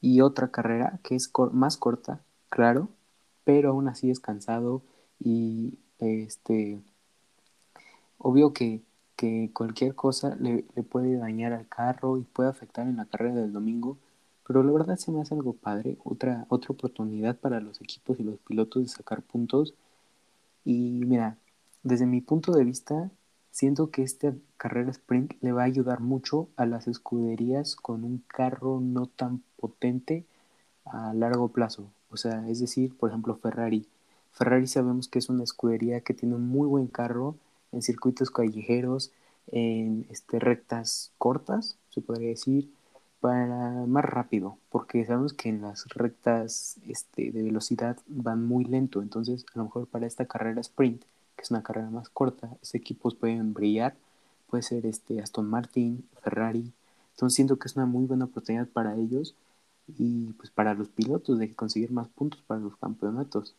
y 0.00 0.22
otra 0.22 0.48
carrera 0.50 0.98
que 1.04 1.14
es 1.14 1.30
más 1.52 1.76
corta, 1.76 2.20
claro, 2.48 2.88
pero 3.44 3.70
aún 3.70 3.88
así 3.88 4.10
es 4.10 4.18
cansado 4.18 4.82
y 5.20 5.78
este 5.98 6.80
obvio 8.18 8.52
que, 8.52 8.82
cualquier 9.52 9.94
cosa 9.94 10.34
le, 10.40 10.64
puede 10.90 11.16
dañar 11.16 11.52
al 11.52 11.68
carro 11.68 12.18
y 12.18 12.22
puede 12.22 12.48
afectar 12.48 12.88
en 12.88 12.96
la 12.96 13.04
carrera 13.04 13.36
del 13.36 13.52
domingo, 13.52 13.96
pero 14.44 14.64
la 14.64 14.72
verdad 14.72 14.96
se 14.96 15.12
me 15.12 15.20
hace 15.20 15.34
algo 15.34 15.52
padre, 15.52 15.96
otra, 16.02 16.44
otra 16.48 16.70
oportunidad 16.70 17.36
para 17.36 17.60
los 17.60 17.80
equipos 17.80 18.18
y 18.18 18.24
los 18.24 18.40
pilotos 18.40 18.82
de 18.82 18.88
sacar 18.88 19.22
puntos. 19.22 19.74
Y 20.64 21.04
mira, 21.04 21.38
desde 21.84 22.06
mi 22.06 22.20
punto 22.20 22.52
de 22.52 22.64
vista, 22.64 23.12
siento 23.52 23.90
que 23.90 24.02
esta 24.02 24.34
carrera 24.56 24.90
sprint 24.90 25.34
le 25.42 25.52
va 25.52 25.62
a 25.62 25.66
ayudar 25.66 26.00
mucho 26.00 26.48
a 26.56 26.66
las 26.66 26.88
escuderías 26.88 27.76
con 27.76 28.04
un 28.04 28.24
carro 28.26 28.80
no 28.80 29.06
tan 29.06 29.42
potente 29.56 30.26
a 30.86 31.14
largo 31.14 31.48
plazo. 31.48 31.92
O 32.10 32.16
sea, 32.16 32.48
es 32.48 32.60
decir, 32.60 32.96
por 32.96 33.10
ejemplo, 33.10 33.36
Ferrari. 33.36 33.86
Ferrari 34.32 34.66
sabemos 34.66 35.08
que 35.08 35.18
es 35.18 35.28
una 35.28 35.44
escudería 35.44 36.00
que 36.00 36.14
tiene 36.14 36.34
un 36.36 36.48
muy 36.48 36.66
buen 36.68 36.88
carro 36.88 37.36
en 37.72 37.82
circuitos 37.82 38.30
callejeros, 38.30 39.12
en 39.50 40.06
este, 40.10 40.38
rectas 40.38 41.12
cortas, 41.18 41.78
se 41.90 42.00
podría 42.00 42.28
decir, 42.30 42.70
para 43.20 43.86
más 43.86 44.04
rápido, 44.04 44.58
porque 44.70 45.04
sabemos 45.06 45.32
que 45.34 45.48
en 45.48 45.62
las 45.62 45.86
rectas 45.90 46.78
este, 46.88 47.30
de 47.32 47.42
velocidad 47.42 47.96
van 48.08 48.44
muy 48.44 48.64
lento, 48.64 49.02
entonces 49.02 49.46
a 49.54 49.58
lo 49.58 49.64
mejor 49.64 49.86
para 49.86 50.06
esta 50.06 50.26
carrera 50.26 50.60
sprint, 50.60 51.04
es 51.42 51.50
una 51.50 51.62
carrera 51.62 51.90
más 51.90 52.08
corta, 52.08 52.56
esos 52.62 52.74
equipos 52.74 53.14
pueden 53.14 53.52
brillar, 53.52 53.94
puede 54.48 54.62
ser 54.62 54.86
este 54.86 55.20
Aston 55.20 55.48
Martin, 55.48 56.08
Ferrari, 56.22 56.72
entonces 57.10 57.36
siento 57.36 57.58
que 57.58 57.68
es 57.68 57.76
una 57.76 57.86
muy 57.86 58.06
buena 58.06 58.24
oportunidad 58.26 58.66
para 58.68 58.96
ellos 58.96 59.34
y 59.86 60.32
pues 60.34 60.50
para 60.50 60.74
los 60.74 60.88
pilotos 60.88 61.38
de 61.38 61.54
conseguir 61.54 61.90
más 61.90 62.08
puntos 62.08 62.40
para 62.46 62.60
los 62.60 62.76
campeonatos. 62.76 63.54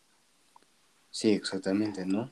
Sí, 1.10 1.30
exactamente, 1.30 2.04
¿no? 2.04 2.30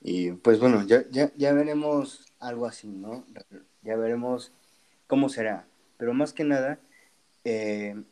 Y 0.00 0.32
pues 0.32 0.58
bueno, 0.58 0.84
ya, 0.84 1.08
ya, 1.10 1.32
ya 1.36 1.52
veremos 1.52 2.26
algo 2.40 2.66
así, 2.66 2.88
¿no? 2.88 3.24
Ya 3.82 3.96
veremos 3.96 4.50
cómo 5.06 5.28
será. 5.28 5.66
Pero 5.96 6.12
más 6.12 6.32
que 6.32 6.42
nada, 6.42 6.80
eh, 7.44 8.02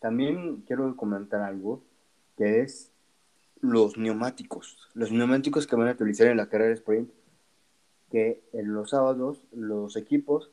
también 0.00 0.62
quiero 0.66 0.94
comentar 0.96 1.40
algo, 1.40 1.82
que 2.36 2.60
es 2.60 2.90
los 3.64 3.96
neumáticos. 3.96 4.76
Los 4.92 5.10
neumáticos 5.10 5.66
que 5.66 5.74
van 5.74 5.88
a 5.88 5.92
utilizar 5.92 6.26
en 6.26 6.36
la 6.36 6.48
carrera 6.48 6.74
sprint, 6.74 7.10
que 8.10 8.44
en 8.52 8.74
los 8.74 8.90
sábados 8.90 9.42
los 9.52 9.96
equipos 9.96 10.50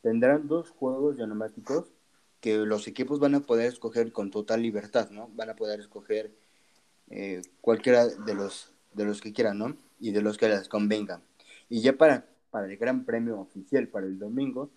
tendrán 0.00 0.48
dos 0.48 0.70
juegos 0.70 1.16
de 1.18 1.26
neumáticos 1.26 1.84
que 2.40 2.56
los 2.58 2.88
equipos 2.88 3.20
van 3.20 3.34
a 3.34 3.40
poder 3.40 3.66
escoger 3.66 4.10
con 4.10 4.30
total 4.30 4.62
libertad, 4.62 5.10
¿no? 5.10 5.28
Van 5.34 5.50
a 5.50 5.56
poder 5.56 5.80
escoger 5.80 6.32
eh, 7.10 7.42
cualquiera 7.60 8.06
de 8.06 8.34
los, 8.34 8.72
de 8.94 9.04
los 9.04 9.20
que 9.20 9.32
quieran, 9.32 9.58
¿no? 9.58 9.76
Y 10.00 10.12
de 10.12 10.22
los 10.22 10.38
que 10.38 10.48
les 10.48 10.68
convenga. 10.68 11.20
Y 11.68 11.82
ya 11.82 11.92
para, 11.96 12.26
para 12.50 12.66
el 12.66 12.76
Gran 12.78 13.04
Premio 13.04 13.38
oficial, 13.38 13.88
para 13.88 14.06
el 14.06 14.18
domingo, 14.18 14.70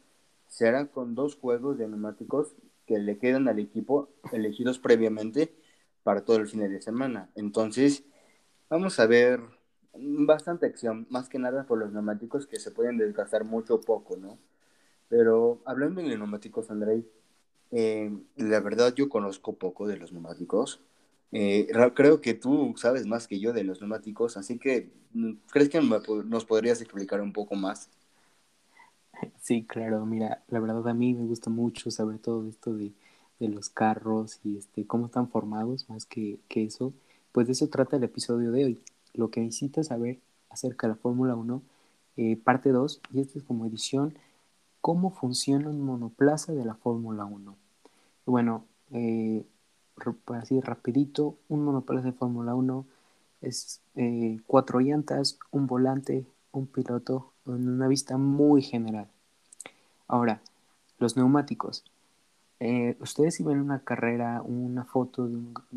se 0.47 0.67
hará 0.67 0.87
con 0.87 1.15
dos 1.15 1.35
juegos 1.35 1.77
de 1.77 1.87
neumáticos 1.87 2.55
que 2.85 2.97
le 2.97 3.17
quedan 3.17 3.47
al 3.47 3.59
equipo 3.59 4.09
elegidos 4.33 4.79
previamente 4.79 5.53
para 6.09 6.25
todo 6.25 6.37
el 6.37 6.47
fin 6.47 6.61
de 6.61 6.81
semana. 6.81 7.29
Entonces, 7.35 8.03
vamos 8.67 8.99
a 8.99 9.05
ver 9.05 9.39
bastante 9.93 10.65
acción, 10.65 11.05
más 11.11 11.29
que 11.29 11.37
nada 11.37 11.67
por 11.67 11.77
los 11.77 11.93
neumáticos 11.93 12.47
que 12.47 12.59
se 12.59 12.71
pueden 12.71 12.97
desgastar 12.97 13.43
mucho 13.43 13.75
o 13.75 13.81
poco, 13.81 14.17
¿no? 14.17 14.39
Pero 15.07 15.61
hablando 15.65 16.01
de 16.01 16.07
neumáticos, 16.07 16.71
Andrei, 16.71 17.07
eh, 17.69 18.11
la 18.37 18.59
verdad 18.59 18.91
yo 18.95 19.07
conozco 19.07 19.53
poco 19.53 19.87
de 19.87 19.97
los 19.97 20.11
neumáticos. 20.11 20.81
Eh, 21.31 21.67
creo 21.93 22.21
que 22.21 22.33
tú 22.33 22.73
sabes 22.75 23.05
más 23.05 23.27
que 23.27 23.39
yo 23.39 23.53
de 23.53 23.63
los 23.63 23.79
neumáticos, 23.79 24.35
así 24.35 24.57
que 24.57 24.89
¿crees 25.51 25.69
que 25.69 25.79
nos 25.79 26.45
podrías 26.45 26.81
explicar 26.81 27.21
un 27.21 27.33
poco 27.33 27.53
más? 27.53 27.91
Sí, 29.37 29.63
claro, 29.63 30.03
mira, 30.07 30.43
la 30.47 30.59
verdad 30.59 30.87
a 30.87 30.93
mí 30.95 31.13
me 31.13 31.27
gusta 31.27 31.51
mucho 31.51 31.91
saber 31.91 32.17
todo 32.17 32.49
esto 32.49 32.73
de, 32.73 32.93
los 33.47 33.69
carros 33.69 34.39
y 34.43 34.57
este, 34.57 34.85
cómo 34.85 35.05
están 35.05 35.29
formados, 35.29 35.89
más 35.89 36.05
que, 36.05 36.39
eso. 36.49 36.93
Pues 37.31 37.47
de 37.47 37.53
eso 37.53 37.69
trata 37.69 37.97
el 37.97 38.03
episodio 38.03 38.51
de 38.51 38.65
hoy. 38.65 38.83
Lo 39.13 39.31
que 39.31 39.41
necesitas 39.41 39.87
saber 39.87 40.19
acerca 40.49 40.87
de 40.87 40.93
la 40.93 40.99
Fórmula 40.99 41.35
1, 41.35 41.61
eh, 42.17 42.37
parte 42.37 42.71
2, 42.71 43.01
y 43.13 43.21
esta 43.21 43.39
es 43.39 43.45
como 43.45 43.65
edición, 43.65 44.13
cómo 44.81 45.11
funciona 45.11 45.69
un 45.69 45.81
monoplaza 45.81 46.53
de 46.53 46.65
la 46.65 46.75
Fórmula 46.75 47.25
1. 47.25 47.55
Bueno, 48.25 48.65
eh, 48.91 49.45
así 50.27 50.59
rapidito, 50.61 51.37
un 51.47 51.63
monoplaza 51.63 52.07
de 52.07 52.13
Fórmula 52.13 52.55
1 52.55 52.85
es 53.41 53.81
eh, 53.95 54.39
cuatro 54.47 54.79
llantas, 54.79 55.39
un 55.51 55.67
volante, 55.67 56.25
un 56.51 56.67
piloto, 56.67 57.31
en 57.45 57.67
una 57.67 57.87
vista 57.87 58.17
muy 58.17 58.61
general. 58.61 59.07
Ahora, 60.07 60.41
los 60.97 61.15
neumáticos. 61.15 61.83
Eh, 62.59 62.97
ustedes 62.99 63.35
si 63.35 63.43
ven 63.43 63.59
una 63.59 63.79
carrera, 63.79 64.41
una 64.41 64.83
foto 64.83 65.27
de 65.27 65.35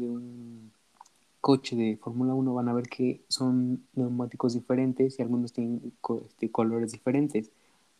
un, 0.08 0.72
coche 1.40 1.74
de 1.76 1.96
Fórmula 1.96 2.34
1 2.34 2.54
van 2.54 2.68
a 2.68 2.72
ver 2.72 2.88
que 2.88 3.20
son 3.28 3.84
neumáticos 3.94 4.54
diferentes 4.54 5.18
y 5.18 5.22
algunos 5.22 5.52
tienen 5.52 5.92
este, 6.26 6.50
colores 6.50 6.92
diferentes. 6.92 7.50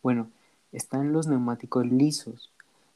Bueno, 0.03 0.29
están 0.73 1.13
los 1.13 1.27
neumáticos 1.27 1.87
lisos. 1.87 2.51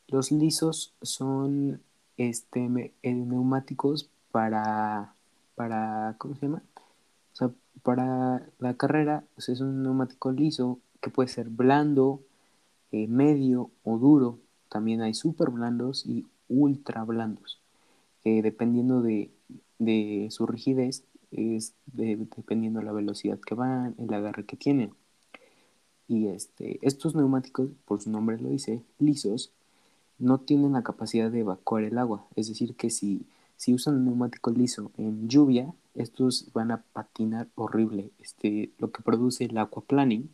Los 0.09 0.31
lisos 0.33 0.95
son 1.03 1.81
este, 2.17 2.93
eh, 3.03 3.15
neumáticos 3.15 4.09
para, 4.31 5.15
para, 5.57 6.15
¿cómo 6.19 6.37
se 6.37 6.47
llama? 6.47 6.63
O 7.33 7.37
sea, 7.37 7.51
para 7.83 8.47
la 8.61 8.75
carrera 8.75 9.25
pues, 9.35 9.49
es 9.49 9.61
un 9.61 9.83
neumático 9.83 10.31
liso 10.33 10.79
que 11.01 11.11
puede 11.11 11.29
ser 11.29 11.49
blando, 11.49 12.21
eh, 12.93 13.09
medio 13.09 13.71
o 13.85 13.99
duro. 13.99 14.39
También 14.69 15.03
hay 15.03 15.15
super 15.15 15.51
blandos 15.51 16.07
y 16.07 16.27
ultra 16.49 17.05
blandos. 17.05 17.61
dependiendo 18.25 19.03
de, 19.03 19.31
su 20.31 20.47
rigidez, 20.47 21.05
es 21.31 21.75
dependiendo 21.87 22.81
de 22.81 22.87
la 22.87 22.93
velocidad 22.93 23.39
que 23.41 23.55
van, 23.55 23.95
el 23.99 24.13
agarre 24.13 24.45
que 24.45 24.57
tienen. 24.57 24.93
Y 26.09 26.29
este, 26.29 26.79
estos 26.83 27.15
neumáticos, 27.15 27.71
por 27.85 28.01
su 28.01 28.11
nombre 28.11 28.39
lo 28.39 28.51
dice, 28.51 28.83
lisos, 28.99 29.53
no 30.19 30.39
tienen 30.39 30.73
la 30.73 30.83
capacidad 30.83 31.31
de 31.31 31.41
evacuar 31.41 31.85
el 31.85 31.99
agua. 31.99 32.27
Es 32.37 32.49
decir, 32.49 32.77
que 32.77 32.91
si, 32.91 33.27
si 33.57 33.75
usan 33.75 33.97
un 33.97 34.05
neumático 34.07 34.51
liso 34.51 34.93
en 34.97 35.29
lluvia, 35.29 35.75
estos 35.95 36.51
van 36.53 36.71
a 36.71 36.83
patinar 36.93 37.49
horrible. 37.55 38.11
Este, 38.21 38.71
lo 38.79 38.91
que 38.93 39.03
produce 39.03 39.45
el 39.45 39.59
aquaplaning 39.59 40.31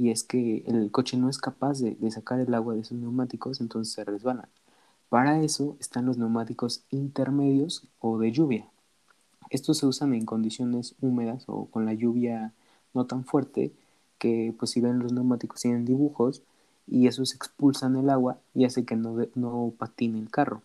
y 0.00 0.10
es 0.10 0.24
que 0.24 0.64
el 0.66 0.90
coche 0.90 1.18
no 1.18 1.28
es 1.28 1.36
capaz 1.36 1.80
de, 1.80 2.10
sacar 2.10 2.40
el 2.40 2.54
agua 2.54 2.72
de 2.72 2.80
esos 2.80 2.96
neumáticos, 2.96 3.60
entonces 3.60 3.92
se 3.92 4.02
resbalan. 4.02 4.48
Para 5.10 5.42
eso 5.42 5.76
están 5.78 6.06
los 6.06 6.16
neumáticos 6.16 6.84
intermedios 6.88 7.86
o 7.98 8.18
de 8.18 8.32
lluvia. 8.32 8.66
Estos 9.50 9.76
se 9.76 9.84
usan 9.86 10.14
en 10.14 10.24
condiciones 10.24 10.94
húmedas 11.02 11.44
o 11.48 11.66
con 11.66 11.84
la 11.84 11.92
lluvia 11.92 12.54
no 12.94 13.04
tan 13.04 13.26
fuerte, 13.26 13.74
que 14.16 14.54
pues 14.58 14.70
si 14.70 14.80
ven 14.80 15.00
los 15.00 15.12
neumáticos 15.12 15.60
tienen 15.60 15.84
dibujos, 15.84 16.40
y 16.86 17.06
esos 17.06 17.34
expulsan 17.34 17.94
el 17.96 18.08
agua 18.08 18.38
y 18.54 18.64
hace 18.64 18.86
que 18.86 18.96
no, 18.96 19.18
no 19.34 19.74
patine 19.76 20.18
el 20.18 20.30
carro. 20.30 20.62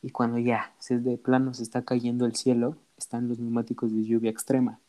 Y 0.00 0.12
cuando 0.12 0.38
ya 0.38 0.72
se 0.78 0.98
de 0.98 1.18
plano 1.18 1.52
se 1.52 1.62
está 1.62 1.82
cayendo 1.82 2.24
el 2.24 2.36
cielo, 2.36 2.78
están 2.96 3.28
los 3.28 3.38
neumáticos 3.38 3.92
de 3.92 4.02
lluvia 4.02 4.30
extrema, 4.30 4.80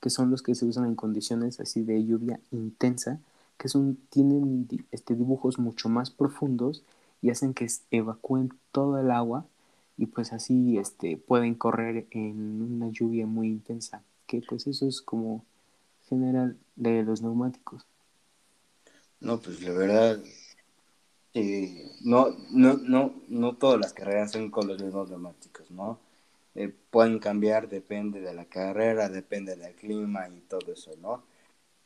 que 0.00 0.10
son 0.10 0.30
los 0.30 0.42
que 0.42 0.54
se 0.54 0.64
usan 0.64 0.86
en 0.86 0.94
condiciones 0.94 1.58
así 1.58 1.82
de 1.82 2.04
lluvia 2.04 2.38
intensa, 2.52 3.18
que 3.62 3.68
son, 3.68 3.96
tienen 4.10 4.66
este, 4.90 5.14
dibujos 5.14 5.60
mucho 5.60 5.88
más 5.88 6.10
profundos 6.10 6.82
y 7.20 7.30
hacen 7.30 7.54
que 7.54 7.68
evacúen 7.92 8.52
todo 8.72 8.98
el 8.98 9.12
agua 9.12 9.46
y 9.96 10.06
pues 10.06 10.32
así 10.32 10.78
este, 10.78 11.16
pueden 11.16 11.54
correr 11.54 12.08
en 12.10 12.60
una 12.60 12.88
lluvia 12.88 13.24
muy 13.24 13.46
intensa, 13.46 14.02
que 14.26 14.40
pues 14.40 14.66
eso 14.66 14.88
es 14.88 15.00
como 15.00 15.44
general 16.08 16.58
de 16.74 17.04
los 17.04 17.22
neumáticos. 17.22 17.86
No, 19.20 19.38
pues 19.38 19.62
la 19.62 19.70
verdad, 19.70 20.18
no, 22.00 22.36
no, 22.50 22.78
no, 22.78 23.14
no 23.28 23.56
todas 23.58 23.78
las 23.78 23.92
carreras 23.92 24.32
son 24.32 24.50
con 24.50 24.66
los 24.66 24.82
mismos 24.82 25.08
neumáticos, 25.08 25.70
¿no? 25.70 26.00
Eh, 26.56 26.74
pueden 26.90 27.20
cambiar, 27.20 27.68
depende 27.68 28.20
de 28.20 28.34
la 28.34 28.46
carrera, 28.46 29.08
depende 29.08 29.54
del 29.54 29.76
clima 29.76 30.28
y 30.28 30.40
todo 30.40 30.72
eso, 30.72 30.90
¿no? 31.00 31.22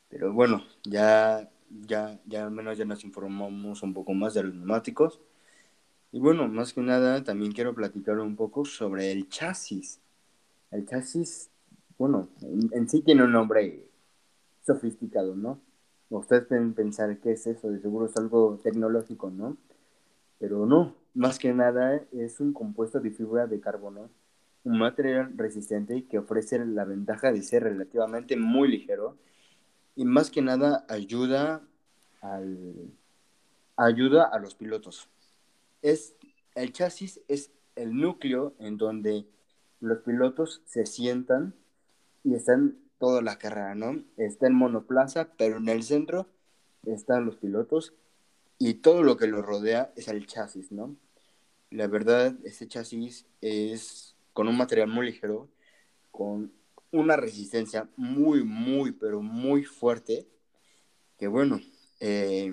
Pero 0.09 0.33
bueno, 0.33 0.63
ya, 0.85 1.51
ya, 1.71 2.21
ya 2.27 2.45
al 2.45 2.51
menos 2.51 2.79
ya 2.79 2.85
nos 2.85 3.05
informamos 3.05 3.83
un 3.83 3.95
poco 3.95 4.15
más 4.15 4.35
de 4.35 4.45
los 4.45 4.55
neumáticos. 4.55 5.21
Y 6.13 6.21
bueno, 6.21 6.49
más 6.49 6.73
que 6.73 6.81
nada, 6.81 7.23
también 7.25 7.53
quiero 7.53 7.75
platicar 7.75 8.19
un 8.19 8.37
poco 8.37 8.65
sobre 8.65 9.13
el 9.13 9.29
chasis. 9.29 10.01
El 10.71 10.87
chasis, 10.87 11.51
bueno, 11.99 12.29
en 12.73 12.89
sí 12.89 13.03
tiene 13.03 13.25
un 13.25 13.33
nombre 13.33 13.87
sofisticado, 14.65 15.37
¿no? 15.37 15.61
Ustedes 16.11 16.47
pueden 16.47 16.75
pensar 16.75 17.19
que 17.19 17.33
es 17.33 17.47
eso, 17.47 17.71
de 17.71 17.81
seguro 17.81 18.07
es 18.07 18.17
algo 18.17 18.61
tecnológico, 18.63 19.31
¿no? 19.31 19.57
Pero 20.39 20.67
no, 20.67 20.95
más 21.15 21.39
que 21.39 21.53
nada 21.53 22.01
es 22.13 22.41
un 22.41 22.53
compuesto 22.53 23.01
de 23.01 23.11
fibra 23.11 23.47
de 23.47 23.61
carbono, 23.61 24.11
un 24.65 24.79
material 24.79 25.33
resistente 25.37 26.05
que 26.07 26.19
ofrece 26.19 26.65
la 26.65 26.85
ventaja 26.85 27.33
de 27.33 27.43
ser 27.43 27.65
relativamente 27.65 28.37
muy 28.37 28.69
ligero 28.69 29.17
y 29.97 30.05
más 30.05 30.31
que 30.31 30.43
nada 30.43 30.85
ayuda 30.89 31.63
al 32.21 32.93
ayuda 33.77 34.25
a 34.25 34.39
los 34.39 34.55
pilotos. 34.55 35.09
Es 35.83 36.15
el 36.55 36.73
chasis 36.73 37.21
es 37.29 37.51
el 37.75 37.95
núcleo 37.95 38.55
en 38.59 38.77
donde 38.77 39.27
los 39.81 39.99
pilotos 39.99 40.63
se 40.67 40.87
sientan 40.87 41.55
y 42.25 42.35
están 42.35 42.79
toda 42.99 43.21
la 43.23 43.39
carrera, 43.39 43.75
¿no? 43.75 44.03
Está 44.17 44.47
en 44.47 44.55
monoplaza, 44.55 45.29
pero 45.37 45.59
en 45.59 45.69
el 45.69 45.83
centro 45.83 46.27
están 46.85 47.27
los 47.27 47.37
pilotos 47.37 47.93
y 48.59 48.75
todo 48.75 49.03
lo 49.03 49.17
que 49.17 49.27
lo 49.27 49.43
rodea 49.43 49.93
es 49.97 50.09
el 50.09 50.27
chasis, 50.27 50.73
¿no? 50.73 50.97
La 51.71 51.89
verdad, 51.89 52.35
este 52.45 52.69
chasis 52.69 53.27
es 53.41 54.15
con 54.33 54.49
un 54.49 54.57
material 54.57 54.89
muy 54.89 55.07
ligero, 55.07 55.49
con 56.11 56.53
una 57.01 57.17
resistencia 57.17 57.89
muy, 57.97 58.45
muy, 58.45 58.93
pero 58.93 59.23
muy 59.23 59.65
fuerte, 59.65 60.27
que 61.19 61.27
bueno, 61.29 61.61
eh, 62.01 62.53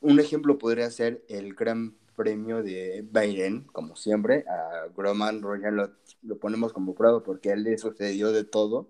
un 0.00 0.20
ejemplo 0.20 0.58
podría 0.58 0.90
ser 0.90 1.24
el 1.28 1.54
Gran 1.54 1.96
Premio 2.16 2.62
de 2.62 3.06
Bayern, 3.10 3.64
como 3.72 3.96
siempre. 3.96 4.44
A 4.48 4.88
Groman 4.96 5.42
Royal 5.42 5.94
lo, 6.22 6.38
ponemos 6.38 6.72
como 6.72 6.94
prueba 6.94 7.22
porque 7.22 7.50
a 7.50 7.54
él 7.54 7.64
le 7.64 7.78
sucedió 7.78 8.32
de 8.32 8.44
todo. 8.44 8.88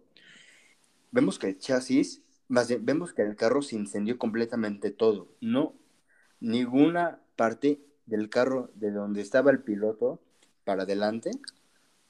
Vemos 1.11 1.39
que 1.39 1.49
el 1.49 1.59
chasis, 1.59 2.23
vemos 2.49 3.13
que 3.13 3.23
el 3.23 3.37
carro 3.37 3.63
se 3.63 3.77
incendió 3.77 4.19
completamente 4.19 4.91
todo. 4.91 5.29
No, 5.41 5.75
ninguna 6.41 7.21
parte 7.37 7.81
del 8.07 8.29
carro 8.29 8.71
de 8.75 8.91
donde 8.91 9.21
estaba 9.21 9.51
el 9.51 9.63
piloto 9.63 10.21
para 10.65 10.83
adelante 10.85 11.31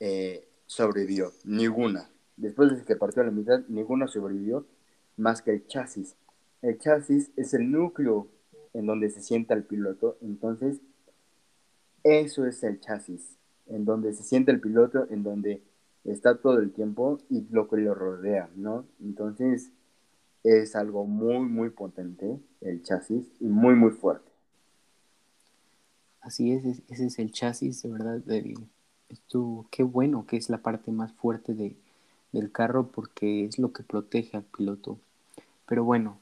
eh, 0.01 0.49
sobrevivió, 0.73 1.33
ninguna. 1.45 2.09
Después 2.39 2.75
de 2.75 2.83
que 2.85 2.97
partió 2.97 3.21
a 3.21 3.27
la 3.27 3.31
mitad, 3.31 3.61
ninguna 3.69 4.09
sobrevivió 4.09 4.65
más 5.19 5.43
que 5.43 5.51
el 5.51 5.67
chasis. 5.67 6.17
El 6.63 6.79
chasis 6.79 7.31
es 7.37 7.53
el 7.53 7.71
núcleo 7.71 8.29
en 8.73 8.87
donde 8.87 9.11
se 9.11 9.21
sienta 9.21 9.53
el 9.53 9.65
piloto, 9.65 10.17
entonces 10.23 10.81
eso 12.05 12.47
es 12.47 12.63
el 12.63 12.81
chasis, 12.81 13.37
en 13.67 13.85
donde 13.85 14.15
se 14.15 14.23
sienta 14.23 14.51
el 14.51 14.61
piloto, 14.61 15.07
en 15.11 15.23
donde 15.23 15.63
está 16.05 16.37
todo 16.39 16.59
el 16.59 16.73
tiempo 16.73 17.21
y 17.29 17.47
lo 17.51 17.69
que 17.69 17.77
lo 17.77 17.95
rodea, 17.95 18.49
¿no? 18.57 18.87
Entonces 18.99 19.73
es 20.43 20.75
algo 20.75 21.05
muy, 21.05 21.41
muy 21.41 21.69
potente 21.69 22.41
el 22.63 22.83
chasis 22.83 23.31
y 23.41 23.45
muy, 23.45 23.75
muy 23.75 23.91
fuerte. 23.91 24.31
Así 26.23 26.53
es, 26.53 26.65
ese 26.89 27.07
es 27.07 27.19
el 27.19 27.31
chasis, 27.31 27.83
de 27.83 27.91
verdad. 27.91 28.19
De, 28.21 28.55
esto, 29.13 29.67
qué 29.71 29.83
bueno 29.83 30.27
que 30.27 30.37
es 30.37 30.51
la 30.51 30.59
parte 30.59 30.91
más 30.93 31.13
fuerte 31.13 31.55
de, 31.55 31.77
del 32.33 32.51
carro 32.51 32.89
porque 32.89 33.45
es 33.45 33.59
lo 33.59 33.73
que 33.73 33.83
protege 33.83 34.37
al 34.37 34.45
piloto. 34.45 34.99
Pero 35.67 35.85
bueno, 35.85 36.19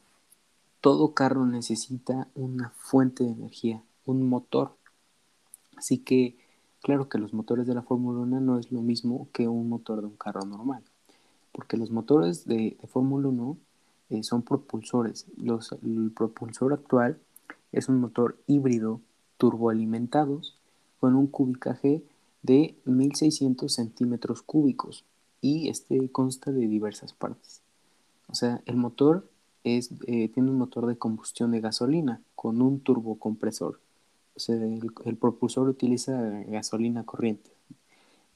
todo 0.81 1.15
carro 1.15 1.47
necesita 1.47 2.29
una 2.35 2.71
fuente 2.71 3.25
de 3.25 3.31
energía, 3.31 3.83
un 4.07 4.29
motor. 4.29 4.73
Así 5.77 5.99
que, 5.99 6.37
claro 6.83 7.09
que 7.09 7.19
los 7.19 7.33
motores 7.33 7.67
de 7.67 7.75
la 7.75 7.83
Fórmula 7.83 8.21
1 8.21 8.41
no 8.41 8.59
es 8.59 8.71
lo 8.73 8.83
mismo 8.83 9.29
que 9.33 9.49
un 9.49 9.69
motor 9.69 10.01
de 10.01 10.07
un 10.07 10.17
carro 10.17 10.43
normal. 10.43 10.83
Porque 11.53 11.77
los 11.77 11.91
motores 11.91 12.47
de, 12.47 12.77
Fórmula 12.89 13.29
1 13.29 13.57
eh, 14.11 14.23
son 14.23 14.43
propulsores. 14.43 15.27
Los, 15.37 15.73
el 15.73 16.13
propulsor 16.15 16.73
actual 16.73 17.19
es 17.73 17.89
un 17.89 18.01
motor 18.01 18.39
híbrido 18.47 19.01
turboalimentados 19.37 20.57
con 20.99 21.15
un 21.15 21.27
cubicaje 21.27 22.03
de 22.43 22.77
1600 22.85 23.73
centímetros 23.73 24.43
cúbicos 24.43 25.05
y 25.41 25.69
este 25.69 26.09
consta 26.11 26.53
de 26.53 26.67
diversas 26.67 27.13
partes. 27.13 27.63
O 28.29 28.35
sea, 28.35 28.63
el 28.67 28.77
motor 28.77 29.29
es, 29.65 29.91
eh, 30.07 30.29
tiene 30.29 30.51
un 30.51 30.59
motor 30.59 30.87
de 30.87 30.97
combustión 30.97 31.51
de 31.51 31.61
gasolina 31.61 32.21
con 32.35 32.63
un 32.63 32.81
turbocompresor. 32.81 33.81
O 34.37 34.41
sea, 34.41 34.57
el, 34.57 35.17
propulsor 35.17 35.69
utiliza 35.69 36.19
gasolina 36.47 37.05
corriente. 37.05 37.51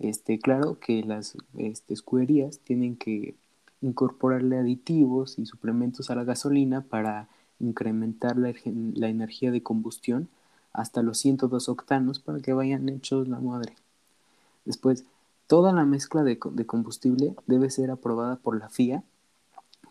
Este, 0.00 0.38
claro 0.38 0.78
que 0.80 1.02
las 1.02 1.36
este, 1.56 1.94
escuderías 1.94 2.58
tienen 2.58 2.96
que 2.96 3.36
incorporarle 3.80 4.58
aditivos 4.58 5.38
y 5.38 5.46
suplementos 5.46 6.10
a 6.10 6.14
la 6.14 6.24
gasolina 6.24 6.82
para 6.82 7.28
incrementar 7.60 8.36
la, 8.36 8.52
energía 9.08 9.50
de 9.50 9.62
combustión 9.62 10.28
hasta 10.72 11.02
los 11.02 11.18
102 11.18 11.68
octanos 11.68 12.18
para 12.18 12.40
que 12.40 12.52
vayan 12.52 12.88
hechos 12.88 13.28
la 13.28 13.40
madre. 13.40 13.74
Después, 14.64 15.04
toda 15.46 15.72
la 15.72 15.84
mezcla 15.84 16.22
de, 16.22 16.38
combustible 16.38 17.34
debe 17.46 17.70
ser 17.70 17.90
aprobada 17.90 18.36
por 18.36 18.58
la 18.58 18.68
FIA, 18.68 19.02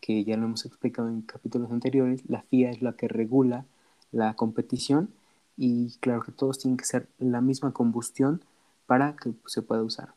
que 0.01 0.23
ya 0.23 0.37
lo 0.37 0.45
hemos 0.45 0.65
explicado 0.65 1.09
en 1.09 1.21
capítulos 1.21 1.71
anteriores. 1.71 2.23
La 2.27 2.41
FIA 2.43 2.71
es 2.71 2.81
la 2.81 2.93
que 2.93 3.07
regula 3.07 3.65
la 4.11 4.33
competición 4.35 5.09
y 5.57 5.91
claro 5.99 6.21
que 6.23 6.31
todos 6.31 6.59
tienen 6.59 6.77
que 6.77 6.85
ser 6.85 7.07
la 7.19 7.41
misma 7.41 7.71
combustión 7.71 8.41
para 8.85 9.15
que 9.15 9.33
se 9.45 9.61
pueda 9.61 9.83
usar. 9.83 10.13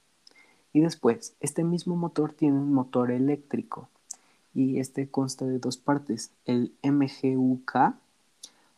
Y 0.73 0.81
después, 0.81 1.35
este 1.41 1.65
mismo 1.65 1.97
motor 1.97 2.33
tiene 2.33 2.59
un 2.59 2.73
motor 2.73 3.11
eléctrico 3.11 3.89
y 4.54 4.78
este 4.80 5.09
consta 5.09 5.45
de 5.45 5.59
dos 5.59 5.76
partes, 5.76 6.30
el 6.47 6.73
MGUK 6.83 7.95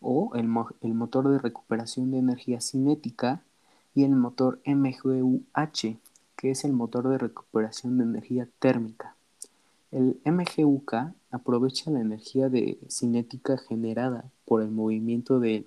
o 0.00 0.32
el, 0.34 0.48
motor 0.94 1.28
de 1.28 1.38
recuperación 1.38 2.10
de 2.10 2.18
energía 2.18 2.60
cinética 2.60 3.42
y 3.98 4.04
el 4.04 4.14
motor 4.14 4.60
MGU-H, 4.64 5.98
que 6.36 6.52
es 6.52 6.64
el 6.64 6.72
motor 6.72 7.08
de 7.08 7.18
recuperación 7.18 7.98
de 7.98 8.04
energía 8.04 8.48
térmica. 8.60 9.16
El 9.90 10.20
MGUK 10.24 10.94
aprovecha 11.32 11.90
la 11.90 12.00
energía 12.00 12.48
de 12.48 12.78
cinética 12.88 13.58
generada 13.58 14.30
por 14.44 14.62
el 14.62 14.70
movimiento 14.70 15.40
del 15.40 15.66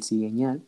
cigüeñal, 0.00 0.62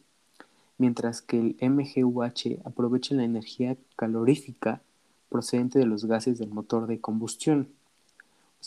mientras 0.76 1.22
que 1.22 1.38
el 1.38 1.56
MGUH 1.60 2.60
aprovecha 2.64 3.14
la 3.14 3.22
energía 3.22 3.76
calorífica 3.94 4.82
procedente 5.28 5.78
de 5.78 5.86
los 5.86 6.06
gases 6.06 6.40
del 6.40 6.50
motor 6.50 6.88
de 6.88 7.00
combustión. 7.00 7.68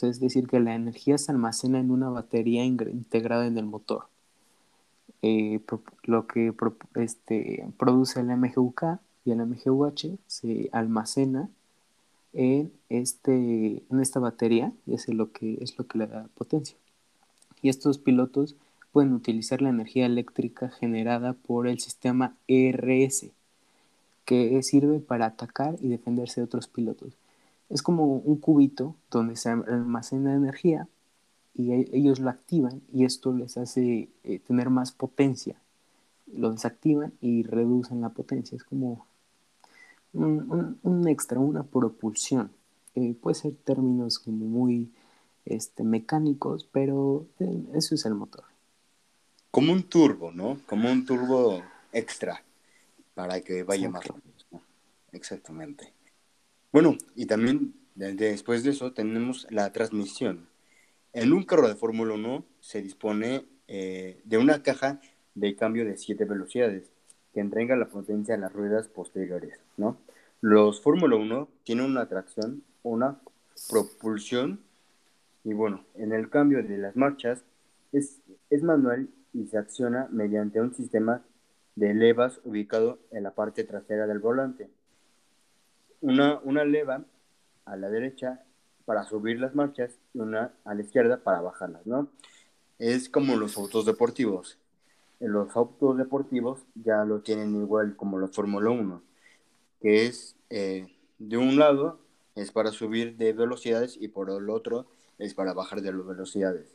es 0.01 0.21
decir, 0.21 0.47
que 0.47 0.61
la 0.61 0.73
energía 0.73 1.17
se 1.17 1.33
almacena 1.33 1.81
en 1.81 1.91
una 1.91 2.07
batería 2.07 2.63
integrada 2.63 3.45
en 3.45 3.57
el 3.57 3.65
motor. 3.65 4.07
Eh, 5.21 5.59
lo 6.03 6.27
que 6.27 6.53
este, 6.95 7.67
produce 7.77 8.19
el 8.19 8.27
MGUK 8.27 8.99
y 9.25 9.31
el 9.31 9.45
MGUH 9.45 10.17
se 10.27 10.69
almacena 10.71 11.49
en, 12.33 12.71
este, 12.89 13.83
en 13.89 13.99
esta 13.99 14.19
batería 14.19 14.71
y 14.85 14.93
es 14.93 15.07
lo, 15.09 15.31
que, 15.31 15.57
es 15.61 15.77
lo 15.77 15.87
que 15.87 15.97
le 15.97 16.07
da 16.07 16.27
potencia. 16.35 16.77
Y 17.61 17.69
estos 17.69 17.97
pilotos 17.97 18.55
pueden 18.91 19.13
utilizar 19.13 19.61
la 19.61 19.69
energía 19.69 20.05
eléctrica 20.05 20.69
generada 20.69 21.33
por 21.33 21.67
el 21.67 21.79
sistema 21.79 22.35
ERS, 22.47 23.27
que 24.25 24.61
sirve 24.61 24.99
para 24.99 25.25
atacar 25.25 25.77
y 25.81 25.87
defenderse 25.87 26.41
de 26.41 26.45
otros 26.45 26.67
pilotos. 26.67 27.13
Es 27.69 27.81
como 27.81 28.05
un 28.05 28.37
cubito 28.37 28.95
donde 29.09 29.35
se 29.35 29.49
almacena 29.49 30.33
energía 30.33 30.87
y 31.57 31.71
e, 31.71 31.89
ellos 31.91 32.19
lo 32.19 32.29
activan 32.29 32.81
y 32.93 33.03
esto 33.03 33.33
les 33.33 33.57
hace 33.57 34.09
eh, 34.23 34.39
tener 34.39 34.69
más 34.69 34.91
potencia. 34.91 35.59
Lo 36.27 36.51
desactivan 36.51 37.13
y 37.19 37.43
reducen 37.43 38.01
la 38.01 38.09
potencia. 38.09 38.55
Es 38.55 38.63
como 38.63 39.05
un, 40.13 41.07
extra, 41.07 41.39
una 41.39 41.63
propulsión. 41.63 42.51
Eh, 42.95 43.15
puede 43.19 43.35
ser 43.35 43.55
términos 43.55 44.19
como 44.19 44.45
muy 44.45 44.91
este, 45.45 45.83
mecánicos, 45.83 46.67
pero 46.71 47.25
eh, 47.39 47.63
eso 47.73 47.95
es 47.95 48.05
el 48.05 48.13
motor. 48.13 48.43
Como 49.49 49.73
un 49.73 49.83
turbo, 49.83 50.31
¿no? 50.31 50.59
Como 50.67 50.91
un 50.91 51.05
turbo 51.05 51.63
extra 51.91 52.43
para 53.15 53.41
que 53.41 53.63
vaya 53.63 53.89
más 53.89 54.05
rápido. 54.05 54.61
Exactamente. 55.11 55.93
Bueno, 56.71 56.97
y 57.15 57.25
también 57.25 57.73
después 57.95 58.63
de 58.63 58.71
eso 58.71 58.91
tenemos 58.91 59.47
la 59.49 59.71
transmisión. 59.71 60.47
En 61.17 61.33
un 61.33 61.45
carro 61.45 61.67
de 61.67 61.73
Fórmula 61.73 62.13
1 62.13 62.45
se 62.59 62.79
dispone 62.79 63.43
eh, 63.67 64.21
de 64.23 64.37
una 64.37 64.61
caja 64.61 65.01
de 65.33 65.55
cambio 65.55 65.83
de 65.83 65.97
7 65.97 66.25
velocidades 66.25 66.91
que 67.33 67.39
entrega 67.39 67.75
la 67.75 67.87
potencia 67.87 68.35
a 68.35 68.37
las 68.37 68.53
ruedas 68.53 68.87
posteriores, 68.87 69.59
¿no? 69.77 69.97
Los 70.41 70.79
Fórmula 70.79 71.15
1 71.15 71.49
tienen 71.63 71.85
una 71.85 72.07
tracción, 72.07 72.61
una 72.83 73.19
propulsión 73.67 74.59
y 75.43 75.53
bueno, 75.53 75.83
en 75.95 76.13
el 76.13 76.29
cambio 76.29 76.61
de 76.61 76.77
las 76.77 76.95
marchas 76.95 77.43
es, 77.93 78.19
es 78.51 78.61
manual 78.61 79.09
y 79.33 79.47
se 79.47 79.57
acciona 79.57 80.07
mediante 80.11 80.61
un 80.61 80.75
sistema 80.75 81.23
de 81.75 81.95
levas 81.95 82.41
ubicado 82.43 82.99
en 83.09 83.23
la 83.23 83.31
parte 83.31 83.63
trasera 83.63 84.05
del 84.05 84.19
volante. 84.19 84.69
Una, 85.99 86.37
una 86.43 86.63
leva 86.63 87.05
a 87.65 87.75
la 87.75 87.89
derecha 87.89 88.43
para 88.87 89.03
subir 89.03 89.37
las 89.41 89.53
marchas 89.53 89.99
y 90.13 90.19
una 90.19 90.53
a 90.63 90.73
la 90.73 90.81
izquierda 90.81 91.17
para 91.21 91.41
bajarlas, 91.41 91.85
¿no? 91.85 92.07
Es 92.79 93.09
como 93.09 93.35
los 93.35 93.57
autos 93.57 93.85
deportivos. 93.85 94.57
Los 95.19 95.53
autos 95.57 95.97
deportivos 95.97 96.61
ya 96.73 97.03
lo 97.03 97.19
tienen 97.19 97.53
igual 97.57 97.97
como 97.97 98.17
los 98.17 98.31
Fórmula 98.31 98.69
1, 98.69 99.03
que 99.81 100.05
es 100.05 100.37
eh, 100.49 100.87
de 101.19 101.35
un 101.35 101.59
lado 101.59 101.99
es 102.35 102.53
para 102.53 102.71
subir 102.71 103.17
de 103.17 103.33
velocidades 103.33 103.97
y 103.99 104.07
por 104.07 104.29
el 104.29 104.49
otro 104.49 104.85
es 105.17 105.33
para 105.33 105.53
bajar 105.53 105.81
de 105.81 105.91
velocidades. 105.91 106.73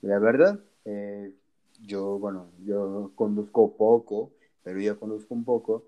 La 0.00 0.20
verdad, 0.20 0.60
eh, 0.84 1.32
yo, 1.80 2.20
bueno, 2.20 2.52
yo 2.64 3.10
conduzco 3.16 3.76
poco, 3.76 4.30
pero 4.62 4.78
yo 4.78 4.96
conduzco 5.00 5.34
un 5.34 5.44
poco. 5.44 5.82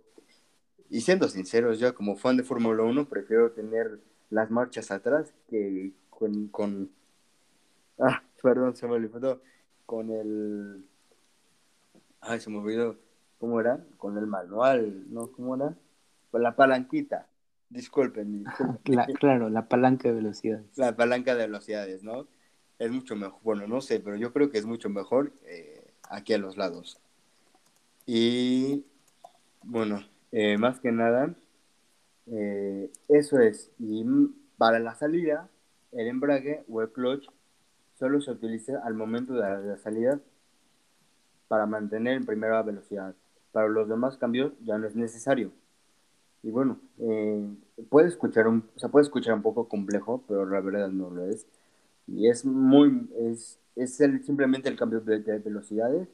Y 0.88 1.02
siendo 1.02 1.28
sinceros, 1.28 1.78
yo 1.78 1.94
como 1.94 2.16
fan 2.16 2.37
de 2.37 2.42
Fórmula 2.42 2.83
1 2.83 3.09
prefiero 3.09 3.52
tener 3.52 4.00
las 4.30 4.50
marchas 4.50 4.90
atrás 4.90 5.34
que 5.48 5.92
con, 6.08 6.48
con 6.48 6.90
ah, 7.98 8.22
perdón, 8.42 8.76
se 8.76 8.86
me 8.86 8.94
olvidó, 8.94 9.42
con 9.86 10.10
el, 10.10 10.84
ay, 12.20 12.40
se 12.40 12.50
me 12.50 12.58
olvidó, 12.58 12.96
¿cómo 13.38 13.60
era? 13.60 13.84
Con 13.98 14.16
el 14.18 14.26
manual, 14.26 15.12
¿no? 15.12 15.30
¿Cómo 15.32 15.56
era? 15.56 15.74
Con 16.30 16.42
la 16.42 16.54
palanquita, 16.54 17.26
disculpen, 17.68 18.44
claro, 19.18 19.48
la 19.48 19.66
palanca 19.68 20.08
de 20.08 20.14
velocidades. 20.14 20.76
La 20.76 20.96
palanca 20.96 21.34
de 21.34 21.46
velocidades, 21.46 22.02
¿no? 22.02 22.26
Es 22.78 22.90
mucho 22.90 23.14
mejor, 23.16 23.40
bueno, 23.42 23.66
no 23.66 23.80
sé, 23.80 24.00
pero 24.00 24.16
yo 24.16 24.32
creo 24.32 24.50
que 24.50 24.58
es 24.58 24.66
mucho 24.66 24.88
mejor 24.88 25.32
eh, 25.44 25.92
aquí 26.08 26.32
a 26.32 26.38
los 26.38 26.56
lados. 26.56 26.98
Y 28.06 28.86
bueno, 29.62 30.02
eh, 30.32 30.56
más 30.56 30.80
que 30.80 30.90
nada, 30.90 31.34
eh, 32.30 32.90
eso 33.08 33.38
es. 33.38 33.70
Y 33.78 34.04
para 34.56 34.78
la 34.78 34.94
salida, 34.94 35.48
el 35.92 36.06
embrague 36.06 36.64
o 36.68 36.82
el 36.82 36.90
clutch 36.90 37.28
solo 37.98 38.20
se 38.20 38.30
utiliza 38.30 38.80
al 38.84 38.94
momento 38.94 39.34
de 39.34 39.40
la, 39.40 39.76
salida 39.78 40.20
para 41.48 41.66
mantener 41.66 42.16
en 42.16 42.26
primera 42.26 42.62
velocidad. 42.62 43.14
Para 43.52 43.68
los 43.68 43.88
demás 43.88 44.16
cambios 44.16 44.52
ya 44.64 44.78
no 44.78 44.86
es 44.86 44.94
necesario. 44.94 45.52
Y 46.42 46.50
bueno, 46.50 46.80
eh, 46.98 47.46
puede 47.90 48.08
escuchar 48.08 48.48
un, 48.48 48.64
se 48.76 48.88
puede 48.88 49.04
escuchar 49.04 49.34
un 49.34 49.42
poco 49.42 49.68
complejo, 49.68 50.22
pero 50.26 50.46
la 50.46 50.60
verdad 50.60 50.88
no 50.88 51.10
lo 51.10 51.26
es. 51.26 51.46
Y 52.06 52.28
es 52.28 52.44
muy, 52.44 53.08
es, 53.18 53.58
es 53.76 54.00
el, 54.00 54.24
simplemente 54.24 54.68
el 54.68 54.76
cambio 54.76 55.00
de, 55.00 55.18
velocidades, 55.38 56.08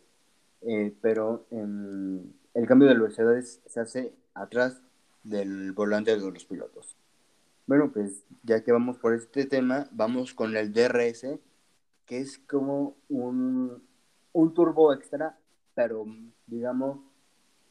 eh, 0.62 0.94
pero 1.00 1.46
el 1.50 2.66
cambio 2.66 2.88
de 2.88 2.94
velocidades 2.94 3.60
se 3.66 3.80
hace 3.80 4.12
atrás 4.34 4.82
del 5.28 5.72
volante 5.72 6.16
de 6.16 6.30
los 6.30 6.44
pilotos. 6.44 6.96
Bueno, 7.66 7.90
pues 7.92 8.22
ya 8.42 8.62
que 8.62 8.72
vamos 8.72 8.96
por 8.98 9.14
este 9.14 9.44
tema, 9.46 9.88
vamos 9.90 10.34
con 10.34 10.56
el 10.56 10.72
DRS, 10.72 11.38
que 12.06 12.18
es 12.18 12.38
como 12.38 12.96
un, 13.08 13.82
un 14.32 14.54
turbo 14.54 14.92
extra, 14.92 15.38
pero 15.74 16.06
digamos, 16.46 17.00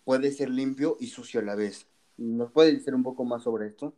puede 0.04 0.32
ser 0.32 0.50
limpio 0.50 0.98
y 1.00 1.08
sucio 1.08 1.40
a 1.40 1.44
la 1.44 1.56
vez. 1.56 1.88
¿Nos 2.18 2.52
puede 2.52 2.74
decir 2.74 2.94
un 2.94 3.04
poco 3.04 3.24
más 3.24 3.44
sobre 3.44 3.68
esto? 3.68 3.94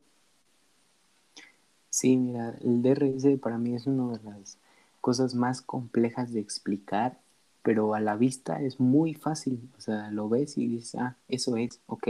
Sí, 1.90 2.16
mira, 2.16 2.56
el 2.62 2.84
DRS 2.84 3.40
para 3.40 3.58
mí 3.58 3.74
es 3.74 3.88
una 3.88 4.18
de 4.18 4.24
las 4.24 4.60
cosas 5.02 5.34
más 5.34 5.62
complejas 5.62 6.32
de 6.32 6.40
explicar, 6.40 7.20
pero 7.64 7.96
a 7.96 8.00
la 8.00 8.16
vista 8.16 8.62
es 8.62 8.80
muy 8.80 9.16
fácil. 9.16 9.70
O 9.78 9.82
sea, 9.82 10.12
lo 10.12 10.30
ves 10.30 10.58
y 10.58 10.68
dices, 10.68 10.96
ah, 11.00 11.18
eso 11.28 11.58
es, 11.58 11.82
ok. 11.88 12.08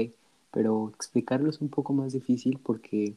Pero 0.58 0.90
explicarlo 0.96 1.52
es 1.52 1.62
un 1.62 1.70
poco 1.70 1.94
más 1.94 2.14
difícil 2.14 2.58
porque 2.58 3.14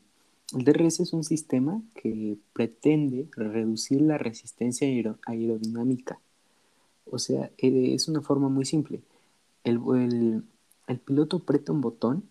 el 0.55 0.63
DRS 0.63 1.01
es 1.01 1.15
un 1.15 1.25
sistema 1.25 1.81
que 1.95 2.37
pretende 2.53 3.29
reducir 3.35 4.03
la 4.03 4.19
resistencia 4.19 4.87
aerodinámica. 5.25 6.21
O 7.07 7.19
sea, 7.19 7.51
eh, 7.57 7.95
es 7.95 8.09
una 8.09 8.21
forma 8.21 8.51
muy 8.51 8.67
simple. 8.67 9.01
El, 9.65 10.43
el, 10.87 10.99
piloto 10.99 11.39
aprieta 11.39 11.73
un 11.73 11.81
botón 11.81 12.29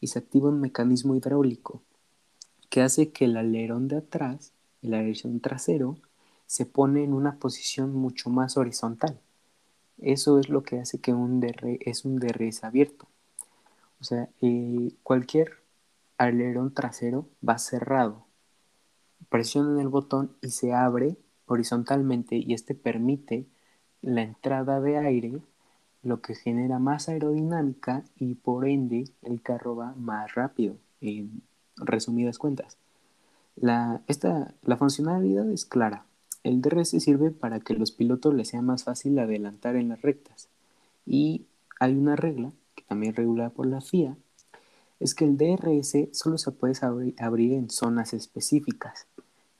y 0.00 0.08
se 0.08 0.18
activa 0.18 0.48
un 0.48 0.60
mecanismo 0.60 1.14
hidráulico 1.14 1.80
que 2.68 2.82
hace 2.82 3.10
que 3.10 3.26
el 3.26 3.36
alerón 3.36 3.86
de 3.86 3.98
atrás, 3.98 4.50
el 4.82 4.94
alerón 4.94 5.38
trasero, 5.38 5.98
se 6.46 6.66
pone 6.66 7.04
en 7.04 7.12
una 7.12 7.38
posición 7.38 7.94
mucho 7.94 8.28
más 8.28 8.56
horizontal. 8.56 9.20
Eso 9.98 10.40
es 10.40 10.48
lo 10.48 10.64
que 10.64 10.80
hace 10.80 10.98
que 10.98 11.14
un 11.14 11.38
DRS 11.38 11.78
es 11.82 12.04
un 12.04 12.18
DRS 12.18 12.64
abierto. 12.64 13.06
O 14.00 14.04
sea, 14.04 14.28
eh, 14.40 14.92
cualquier 15.02 15.52
alerón 16.18 16.74
trasero 16.74 17.28
va 17.46 17.58
cerrado. 17.58 18.26
Presionan 19.28 19.80
el 19.80 19.88
botón 19.88 20.36
y 20.42 20.50
se 20.50 20.72
abre 20.72 21.16
horizontalmente 21.46 22.36
y 22.36 22.54
este 22.54 22.74
permite 22.74 23.46
la 24.02 24.22
entrada 24.22 24.80
de 24.80 24.98
aire, 24.98 25.40
lo 26.02 26.20
que 26.20 26.34
genera 26.34 26.78
más 26.78 27.08
aerodinámica 27.08 28.04
y 28.16 28.34
por 28.34 28.68
ende 28.68 29.10
el 29.22 29.42
carro 29.42 29.74
va 29.74 29.94
más 29.96 30.34
rápido, 30.34 30.76
en 31.00 31.42
resumidas 31.76 32.38
cuentas. 32.38 32.76
La, 33.56 34.02
esta, 34.06 34.54
la 34.62 34.76
funcionalidad 34.76 35.50
es 35.50 35.64
clara. 35.64 36.04
El 36.44 36.62
DRS 36.62 36.90
sirve 36.90 37.30
para 37.32 37.60
que 37.60 37.74
los 37.74 37.90
pilotos 37.90 38.32
les 38.34 38.48
sea 38.48 38.62
más 38.62 38.84
fácil 38.84 39.18
adelantar 39.18 39.74
en 39.74 39.88
las 39.88 40.02
rectas. 40.02 40.48
Y 41.04 41.46
hay 41.80 41.94
una 41.94 42.14
regla, 42.14 42.52
también 42.88 43.14
regulada 43.14 43.50
por 43.50 43.66
la 43.66 43.80
FIA, 43.80 44.16
es 44.98 45.14
que 45.14 45.24
el 45.24 45.36
DRS 45.36 46.08
solo 46.12 46.38
se 46.38 46.50
puede 46.50 46.74
abrir 47.18 47.52
en 47.52 47.70
zonas 47.70 48.14
específicas. 48.14 49.06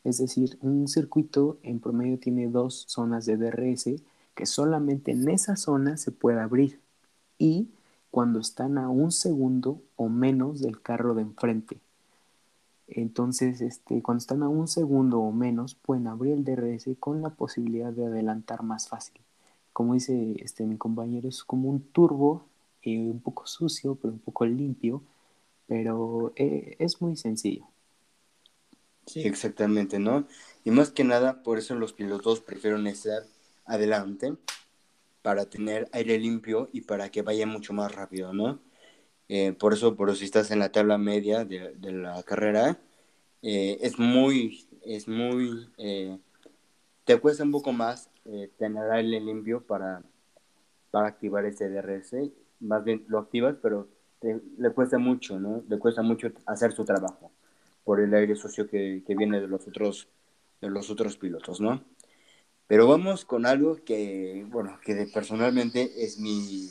Es 0.02 0.18
decir, 0.18 0.58
un 0.62 0.88
circuito 0.88 1.58
en 1.62 1.80
promedio 1.80 2.18
tiene 2.18 2.48
dos 2.48 2.84
zonas 2.88 3.26
de 3.26 3.36
DRS 3.36 4.02
que 4.34 4.46
solamente 4.46 5.12
en 5.12 5.28
esa 5.28 5.56
zona 5.56 5.96
se 5.96 6.12
puede 6.12 6.40
abrir 6.40 6.80
y 7.38 7.68
cuando 8.10 8.40
están 8.40 8.78
a 8.78 8.88
un 8.88 9.12
segundo 9.12 9.82
o 9.96 10.08
menos 10.08 10.60
del 10.60 10.80
carro 10.80 11.14
de 11.14 11.22
enfrente. 11.22 11.78
Entonces, 12.88 13.60
este, 13.60 14.02
cuando 14.02 14.20
están 14.20 14.42
a 14.42 14.48
un 14.48 14.66
segundo 14.66 15.20
o 15.20 15.30
menos, 15.30 15.74
pueden 15.74 16.06
abrir 16.06 16.32
el 16.32 16.44
DRS 16.44 16.88
con 16.98 17.20
la 17.20 17.30
posibilidad 17.30 17.92
de 17.92 18.06
adelantar 18.06 18.62
más 18.62 18.88
fácil. 18.88 19.20
Como 19.74 19.94
dice 19.94 20.36
este, 20.42 20.64
mi 20.64 20.78
compañero, 20.78 21.28
es 21.28 21.44
como 21.44 21.68
un 21.68 21.82
turbo, 21.82 22.44
eh, 22.94 22.98
un 22.98 23.20
poco 23.20 23.46
sucio, 23.46 23.94
pero 23.96 24.12
un 24.12 24.20
poco 24.20 24.46
limpio, 24.46 25.03
pero 25.66 26.33
eh, 26.37 26.77
es 26.79 27.01
muy 27.01 27.16
sencillo. 27.16 27.66
Sí, 29.07 29.20
exactamente, 29.22 29.98
¿no? 29.98 30.27
Y 30.64 30.70
más 30.70 30.90
que 30.90 31.05
nada, 31.05 31.42
por 31.42 31.59
eso 31.59 31.74
los 31.74 31.92
pilotos 31.92 32.40
prefieren 32.40 32.87
estar 32.87 33.22
adelante 33.64 34.35
para 35.22 35.46
tener 35.46 35.88
aire 35.92 36.18
limpio 36.18 36.68
y 36.72 36.83
para 36.83 37.11
que 37.11 37.22
vaya 37.22 37.46
mucho 37.46 37.72
más 37.72 37.94
rápido, 37.94 38.33
¿no? 38.33 38.61
Eh, 39.29 39.53
por 39.53 39.72
eso, 39.74 39.96
por 39.96 40.14
si 40.16 40.24
estás 40.24 40.51
en 40.51 40.59
la 40.59 40.72
tabla 40.72 40.98
media 40.98 41.44
de, 41.44 41.74
la 41.92 42.22
carrera, 42.22 42.79
eh, 43.42 43.79
es 43.81 43.98
muy, 43.98 44.68
es 44.83 45.09
muy, 45.09 45.68
te 47.05 47.18
cuesta 47.18 47.44
un 47.44 47.53
poco 47.53 47.72
más 47.72 48.11
tener 48.59 48.90
aire 48.90 49.20
limpio 49.20 49.62
para, 49.62 50.03
para 50.90 51.09
activar 51.09 51.44
ese 51.44 51.68
DRS. 51.68 52.14
Más 52.60 52.84
bien 52.84 53.04
lo 53.08 53.18
activas, 53.18 53.56
pero 53.62 53.88
le 54.20 54.70
cuesta 54.70 54.98
mucho, 54.98 55.38
¿no? 55.38 55.62
Le 55.68 55.78
cuesta 55.78 56.02
mucho 56.02 56.32
hacer 56.46 56.72
su 56.72 56.84
trabajo 56.84 57.30
por 57.84 58.00
el 58.00 58.12
aire 58.14 58.34
sucio 58.36 58.68
que, 58.68 59.02
que, 59.06 59.14
viene 59.14 59.40
de 59.40 59.48
los 59.48 59.66
otros 59.66 60.08
de 60.60 60.68
los 60.68 60.90
otros 60.90 61.16
pilotos, 61.16 61.60
¿no? 61.60 61.82
Pero 62.66 62.86
vamos 62.86 63.24
con 63.24 63.46
algo 63.46 63.76
que, 63.84 64.44
bueno, 64.50 64.78
que 64.84 65.08
personalmente 65.12 66.04
es 66.04 66.18
mi, 66.18 66.68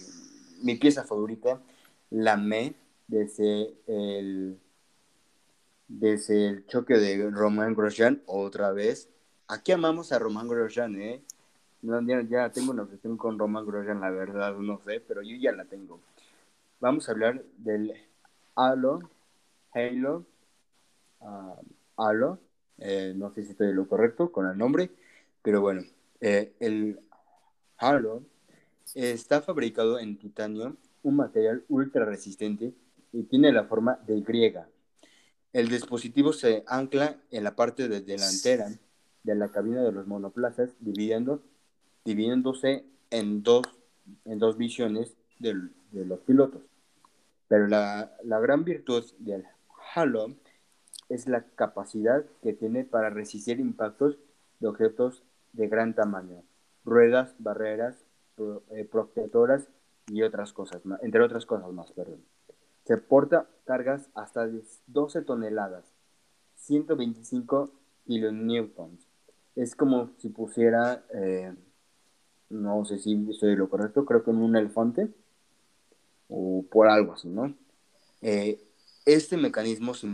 mi 0.62 0.76
pieza 0.76 1.06
favorita, 1.06 1.62
la 2.10 2.38
me 2.38 2.76
desde 3.08 3.74
el 3.88 4.60
desde 5.88 6.48
el 6.50 6.66
choque 6.68 6.98
de 6.98 7.30
Román 7.32 7.74
Grosjean 7.74 8.22
otra 8.26 8.72
vez. 8.72 9.10
Aquí 9.48 9.72
amamos 9.72 10.12
a 10.12 10.20
Román 10.20 10.48
Grosjean, 10.48 11.00
¿eh? 11.02 11.24
Ya, 11.82 12.22
ya, 12.30 12.50
tengo 12.52 12.72
una 12.72 12.86
cuestión 12.86 13.18
con 13.18 13.38
Román 13.38 13.66
Grosjean, 13.66 14.02
la 14.02 14.10
verdad, 14.10 14.56
no 14.58 14.80
sé, 14.86 15.00
pero 15.00 15.22
yo 15.22 15.36
ya 15.38 15.52
la 15.52 15.66
tengo 15.66 16.00
vamos 16.80 17.08
a 17.08 17.12
hablar 17.12 17.44
del 17.58 17.94
Halo, 18.56 19.10
Halo, 19.72 20.26
uh, 21.20 21.56
Halo, 21.98 22.40
eh, 22.78 23.14
no 23.16 23.34
sé 23.34 23.44
si 23.44 23.52
estoy 23.52 23.74
lo 23.74 23.88
correcto 23.88 24.32
con 24.32 24.48
el 24.48 24.58
nombre, 24.58 24.92
pero 25.42 25.62
bueno, 25.62 25.84
eh, 26.22 26.54
el 26.60 27.00
Halo 27.78 28.24
está 28.94 29.42
fabricado 29.42 30.00
en 30.00 30.18
titanio, 30.18 30.78
un 31.04 31.16
material 31.16 31.64
ultra 31.70 32.06
resistente 32.06 32.74
y 33.12 33.24
tiene 33.24 33.52
la 33.52 33.66
forma 33.66 34.00
de 34.08 34.22
griega. 34.22 34.68
El 35.54 35.70
dispositivo 35.70 36.34
se 36.34 36.64
ancla 36.68 37.18
en 37.32 37.44
la 37.44 37.56
parte 37.56 37.88
de 37.88 38.02
delantera 38.02 38.70
de 39.24 39.36
la 39.36 39.50
cabina 39.50 39.82
de 39.82 39.92
los 39.92 40.08
monoplazas, 40.08 40.70
dividiendo, 40.80 41.42
dividiéndose 42.08 42.86
en 43.12 43.44
dos, 43.44 43.64
en 44.24 44.40
dos 44.40 44.58
visiones 44.58 45.18
de 45.40 45.54
los 45.92 46.20
pilotos. 46.22 46.62
Pero 47.50 47.68
la, 47.68 48.12
gran 48.24 48.64
virtud 48.64 49.04
del 49.20 49.44
Halo 49.94 50.34
es 51.10 51.28
la 51.28 51.44
capacidad 51.56 52.24
que 52.42 52.54
tiene 52.54 52.86
para 52.86 53.10
resistir 53.10 53.60
impactos 53.60 54.18
de 54.62 54.68
objetos 54.68 55.24
de 55.52 55.68
gran 55.68 55.96
tamaño, 55.96 56.44
ruedas, 56.86 57.36
barreras, 57.40 57.98
eh, 58.72 58.86
protectoras 58.90 59.68
y 60.08 60.22
otras 60.22 60.54
cosas, 60.54 60.82
entre 61.02 61.22
otras 61.22 61.46
cosas 61.46 61.72
más, 61.74 61.92
perdón. 61.92 62.24
Se 62.86 62.96
porta 62.96 63.50
cargas 63.66 64.10
hasta 64.14 64.48
12 64.88 65.24
toneladas, 65.24 65.84
125 66.56 67.70
kilonewtons. 68.06 69.06
Es 69.58 69.76
como 69.76 70.12
si 70.20 70.30
pusiera, 70.30 71.04
eh, 71.14 71.54
no 72.50 72.86
sé 72.86 73.00
si 73.00 73.26
estoy 73.30 73.56
lo 73.56 73.70
correcto, 73.70 74.06
creo 74.06 74.24
que 74.24 74.32
en 74.32 74.38
un 74.38 74.56
elefante, 74.56 75.10
o 76.30 76.66
por 76.70 76.88
algo 76.88 77.14
así, 77.14 77.30
¿no? 77.30 77.56
Eh, 78.22 78.60
este 79.06 79.38
mecanismo 79.38 79.94
se, 79.94 80.08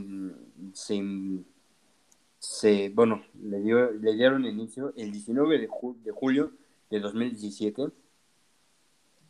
bueno, 2.89 3.23
le, 3.41 3.61
dio, 3.61 3.91
le 3.91 4.13
dieron 4.13 4.45
inicio 4.45 4.93
el 4.97 5.11
19 5.11 5.59
de, 5.59 5.69
de 6.03 6.11
julio 6.11 6.51
de 6.89 6.99
2017, 6.99 7.87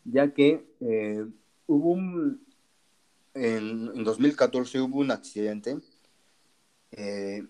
ya 0.06 0.34
que 0.34 0.66
eh, 0.82 1.26
hubo 1.68 1.92
un, 1.92 2.46
en, 3.34 4.04
2014 4.04 4.82
hubo 4.82 5.00
un 5.00 5.12
accidente 5.12 5.78
eh, 6.92 7.46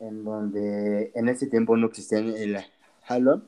en 0.00 0.24
donde 0.24 1.12
en 1.14 1.28
ese 1.28 1.46
tiempo 1.46 1.76
no 1.76 1.86
existía 1.86 2.18
el 2.18 2.58
Halo, 3.06 3.42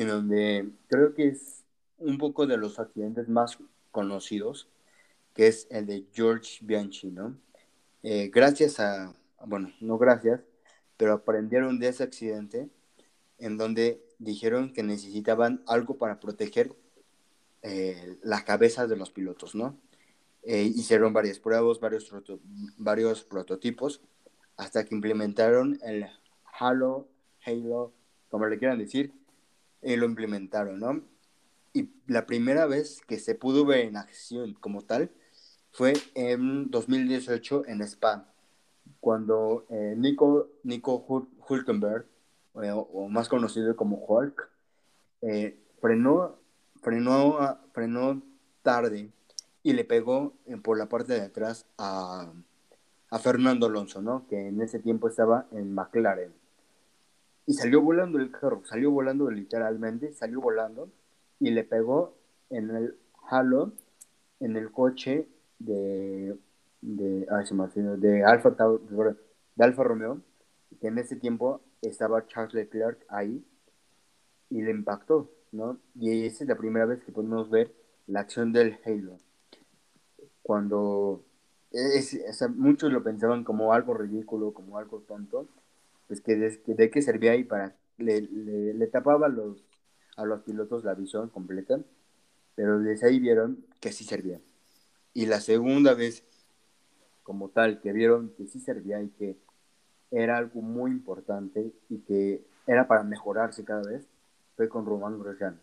en 0.00 0.08
donde 0.08 0.70
creo 0.88 1.14
que 1.14 1.28
es 1.28 1.64
un 1.98 2.18
poco 2.18 2.46
de 2.46 2.56
los 2.56 2.78
accidentes 2.78 3.28
más 3.28 3.58
conocidos, 3.90 4.68
que 5.34 5.48
es 5.48 5.66
el 5.70 5.86
de 5.86 6.04
George 6.12 6.58
Bianchi, 6.62 7.10
¿no? 7.10 7.36
Eh, 8.02 8.30
gracias 8.32 8.80
a, 8.80 9.14
bueno, 9.46 9.72
no 9.80 9.98
gracias, 9.98 10.40
pero 10.96 11.14
aprendieron 11.14 11.78
de 11.78 11.88
ese 11.88 12.04
accidente 12.04 12.68
en 13.38 13.56
donde 13.56 14.02
dijeron 14.18 14.72
que 14.72 14.82
necesitaban 14.82 15.62
algo 15.66 15.98
para 15.98 16.20
proteger 16.20 16.74
eh, 17.62 18.18
las 18.22 18.44
cabezas 18.44 18.88
de 18.88 18.96
los 18.96 19.10
pilotos, 19.10 19.54
¿no? 19.54 19.78
Eh, 20.42 20.62
hicieron 20.62 21.12
varias 21.12 21.38
pruebas, 21.38 21.80
varios, 21.80 22.12
varios 22.76 23.24
prototipos, 23.24 24.00
hasta 24.56 24.84
que 24.84 24.94
implementaron 24.94 25.78
el 25.82 26.06
Halo, 26.58 27.08
Halo, 27.44 27.92
como 28.28 28.46
le 28.46 28.58
quieran 28.58 28.78
decir, 28.78 29.12
y 29.82 29.96
lo 29.96 30.06
implementaron, 30.06 30.78
¿no? 30.78 31.02
Y 31.72 31.90
la 32.06 32.26
primera 32.26 32.66
vez 32.66 33.00
que 33.06 33.18
se 33.18 33.34
pudo 33.34 33.64
ver 33.64 33.80
en 33.80 33.96
acción 33.96 34.54
como 34.54 34.82
tal 34.82 35.10
fue 35.72 35.92
en 36.14 36.70
2018 36.70 37.64
en 37.66 37.82
Spa, 37.82 38.32
cuando 39.00 39.66
eh, 39.70 39.94
Nico, 39.96 40.48
Nico 40.64 41.28
Hulkenberg, 41.48 42.06
o 42.54 43.08
más 43.08 43.28
conocido 43.28 43.76
como 43.76 44.04
Hulk, 44.04 44.50
frenó 45.80 46.38
frenó, 46.80 47.58
frenó 47.72 48.22
tarde 48.62 49.10
y 49.62 49.72
le 49.72 49.84
pegó 49.84 50.32
por 50.62 50.78
la 50.78 50.88
parte 50.88 51.14
de 51.14 51.22
atrás 51.22 51.66
a, 51.76 52.32
a 53.10 53.18
Fernando 53.18 53.66
Alonso, 53.66 54.00
¿no? 54.00 54.26
Que 54.28 54.48
en 54.48 54.60
ese 54.60 54.78
tiempo 54.78 55.08
estaba 55.08 55.46
en 55.52 55.74
McLaren. 55.74 56.32
Y 57.48 57.54
salió 57.54 57.80
volando 57.80 58.18
el 58.18 58.30
carro, 58.30 58.62
salió 58.66 58.90
volando 58.90 59.30
literalmente, 59.30 60.12
salió 60.12 60.38
volando 60.38 60.90
y 61.40 61.50
le 61.50 61.64
pegó 61.64 62.14
en 62.50 62.68
el 62.68 62.94
halo, 63.26 63.72
en 64.38 64.58
el 64.58 64.70
coche 64.70 65.26
de, 65.58 66.36
de, 66.82 67.26
de, 67.96 68.22
Alfa, 68.22 68.50
de 68.50 69.64
Alfa 69.64 69.82
Romeo, 69.82 70.20
que 70.78 70.88
en 70.88 70.98
ese 70.98 71.16
tiempo 71.16 71.62
estaba 71.80 72.26
Charles 72.26 72.52
Leclerc 72.52 73.02
ahí 73.08 73.42
y 74.50 74.60
le 74.60 74.70
impactó. 74.70 75.30
¿no? 75.50 75.78
Y 75.94 76.26
esa 76.26 76.44
es 76.44 76.48
la 76.50 76.58
primera 76.58 76.84
vez 76.84 77.02
que 77.02 77.12
podemos 77.12 77.48
ver 77.48 77.72
la 78.08 78.20
acción 78.20 78.52
del 78.52 78.78
Halo. 78.84 79.16
Cuando 80.42 81.24
muchos 82.56 82.92
lo 82.92 83.02
pensaban 83.02 83.42
como 83.42 83.72
algo 83.72 83.94
ridículo, 83.94 84.52
como 84.52 84.76
algo 84.76 85.00
tonto, 85.00 85.48
pues 86.08 86.20
que 86.20 86.34
de, 86.36 86.90
qué 86.90 87.02
servía 87.02 87.32
ahí 87.32 87.44
para... 87.44 87.76
Le, 87.98 88.22
le, 88.22 88.86
tapaba 88.86 89.26
a 89.26 89.28
los, 89.28 89.64
a 90.16 90.24
los 90.24 90.42
pilotos 90.42 90.84
la 90.84 90.94
visión 90.94 91.28
completa, 91.30 91.80
pero 92.54 92.78
desde 92.78 93.08
ahí 93.08 93.18
vieron 93.18 93.64
que 93.80 93.92
sí 93.92 94.04
servía. 94.04 94.40
Y 95.14 95.26
la 95.26 95.40
segunda 95.40 95.94
vez, 95.94 96.24
como 97.24 97.48
tal, 97.48 97.80
que 97.80 97.92
vieron 97.92 98.32
que 98.36 98.46
sí 98.46 98.60
servía 98.60 99.02
y 99.02 99.08
que 99.08 99.36
era 100.12 100.38
algo 100.38 100.62
muy 100.62 100.92
importante 100.92 101.72
y 101.88 101.98
que 101.98 102.44
era 102.66 102.86
para 102.86 103.02
mejorarse 103.02 103.64
cada 103.64 103.82
vez, 103.82 104.06
fue 104.56 104.68
con 104.68 104.86
Román 104.86 105.18
Grosjean. 105.18 105.60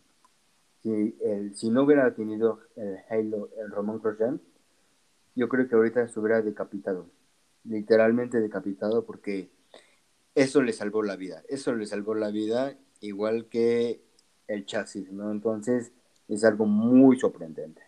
Si, 0.84 1.18
el, 1.24 1.56
si 1.56 1.70
no 1.70 1.84
hubiera 1.84 2.14
tenido 2.14 2.60
el 2.76 2.98
Halo, 3.10 3.50
el 3.58 3.72
Román 3.72 4.00
Grosjean, 4.00 4.42
yo 5.36 5.50
creo 5.50 5.68
que 5.68 5.76
ahorita 5.76 6.08
se 6.08 6.20
hubiera 6.20 6.42
decapitado. 6.42 7.08
Literalmente 7.64 8.40
decapitado 8.40 9.06
porque 9.06 9.50
eso 10.36 10.62
le 10.62 10.74
salvó 10.74 11.02
la 11.02 11.16
vida. 11.16 11.44
Eso 11.48 11.74
le 11.74 11.86
salvó 11.86 12.14
la 12.14 12.30
vida 12.30 12.78
igual 13.00 13.46
que 13.46 14.02
el 14.48 14.66
chasis, 14.66 15.12
¿no? 15.12 15.32
Entonces 15.32 15.94
es 16.28 16.44
algo 16.44 16.66
muy 16.66 17.18
sorprendente. 17.18 17.82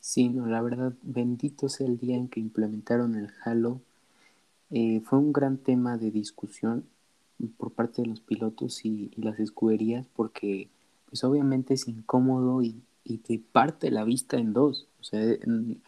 Sí, 0.00 0.28
no, 0.28 0.46
la 0.46 0.60
verdad, 0.60 0.92
bendito 1.02 1.68
sea 1.68 1.86
el 1.86 1.96
día 1.96 2.16
en 2.16 2.28
que 2.28 2.40
implementaron 2.40 3.14
el 3.14 3.30
Halo. 3.42 3.80
Eh, 4.70 5.00
fue 5.04 5.18
un 5.18 5.32
gran 5.32 5.56
tema 5.56 5.96
de 5.96 6.10
discusión 6.10 6.84
por 7.56 7.72
parte 7.72 8.02
de 8.02 8.08
los 8.08 8.20
pilotos 8.20 8.84
y, 8.84 9.10
las 9.16 9.38
escuderías 9.40 10.06
porque 10.14 10.68
pues 11.06 11.24
obviamente 11.24 11.74
es 11.74 11.88
incómodo 11.88 12.62
y, 12.62 12.82
y, 13.04 13.18
te 13.18 13.38
parte 13.38 13.90
la 13.90 14.04
vista 14.04 14.36
en 14.36 14.52
dos. 14.52 14.88
O 15.00 15.04
sea, 15.04 15.20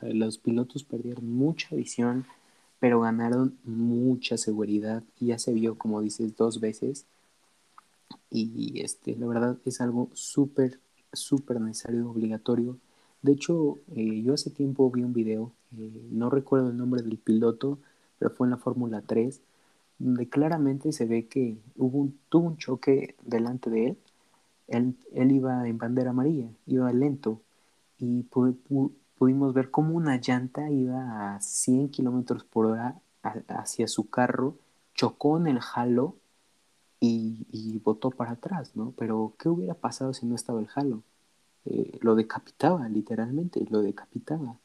los 0.00 0.38
pilotos 0.38 0.84
perdieron 0.84 1.30
mucha 1.30 1.74
visión, 1.74 2.24
pero 2.86 3.00
ganaron 3.00 3.58
mucha 3.64 4.36
seguridad 4.36 5.02
y 5.18 5.26
ya 5.26 5.40
se 5.40 5.52
vio, 5.52 5.76
como 5.76 6.00
dices, 6.02 6.36
dos 6.36 6.60
veces. 6.60 7.04
Y 8.30 8.80
este, 8.80 9.16
la 9.16 9.26
verdad 9.26 9.58
es 9.64 9.80
algo 9.80 10.08
súper, 10.14 10.78
súper 11.12 11.60
necesario, 11.60 12.08
obligatorio. 12.08 12.78
De 13.22 13.32
hecho, 13.32 13.80
eh, 13.96 14.22
yo 14.22 14.34
hace 14.34 14.50
tiempo 14.50 14.88
vi 14.88 15.02
un 15.02 15.12
video, 15.12 15.50
eh, 15.76 15.90
no 16.12 16.30
recuerdo 16.30 16.70
el 16.70 16.76
nombre 16.76 17.02
del 17.02 17.18
piloto, 17.18 17.80
pero 18.20 18.30
fue 18.30 18.46
en 18.46 18.52
la 18.52 18.58
Fórmula 18.58 19.02
3, 19.02 19.40
donde 19.98 20.28
claramente 20.28 20.92
se 20.92 21.06
ve 21.06 21.26
que 21.26 21.58
hubo 21.76 21.98
un, 21.98 22.16
tuvo 22.28 22.46
un 22.46 22.56
choque 22.56 23.16
delante 23.24 23.68
de 23.68 23.86
él. 23.88 23.98
él. 24.68 24.96
Él, 25.12 25.32
iba 25.32 25.68
en 25.68 25.78
bandera 25.78 26.10
amarilla, 26.10 26.48
iba 26.66 26.92
lento 26.92 27.42
y 27.98 28.22
pudimos 29.18 29.54
ver 29.54 29.70
cómo 29.70 29.94
una 29.94 30.20
llanta 30.20 30.70
iba 30.70 31.36
a 31.36 31.40
100 31.40 31.90
kilómetros 31.90 32.44
por 32.44 32.66
hora 32.66 33.00
hacia 33.48 33.88
su 33.88 34.08
carro, 34.08 34.56
chocó 34.94 35.36
en 35.38 35.48
el 35.48 35.60
halo 35.74 36.16
y, 37.00 37.46
y, 37.50 37.78
botó 37.78 38.10
para 38.10 38.32
atrás, 38.32 38.76
¿no? 38.76 38.92
Pero, 38.96 39.34
¿qué 39.38 39.48
hubiera 39.48 39.74
pasado 39.74 40.14
si 40.14 40.26
no 40.26 40.34
estaba 40.34 40.60
el 40.60 40.68
halo? 40.74 41.02
Eh, 41.66 41.98
lo 42.00 42.14
decapitaba, 42.14 42.88
literalmente, 42.88 43.66
lo 43.70 43.82
decapitaba. 43.82 44.56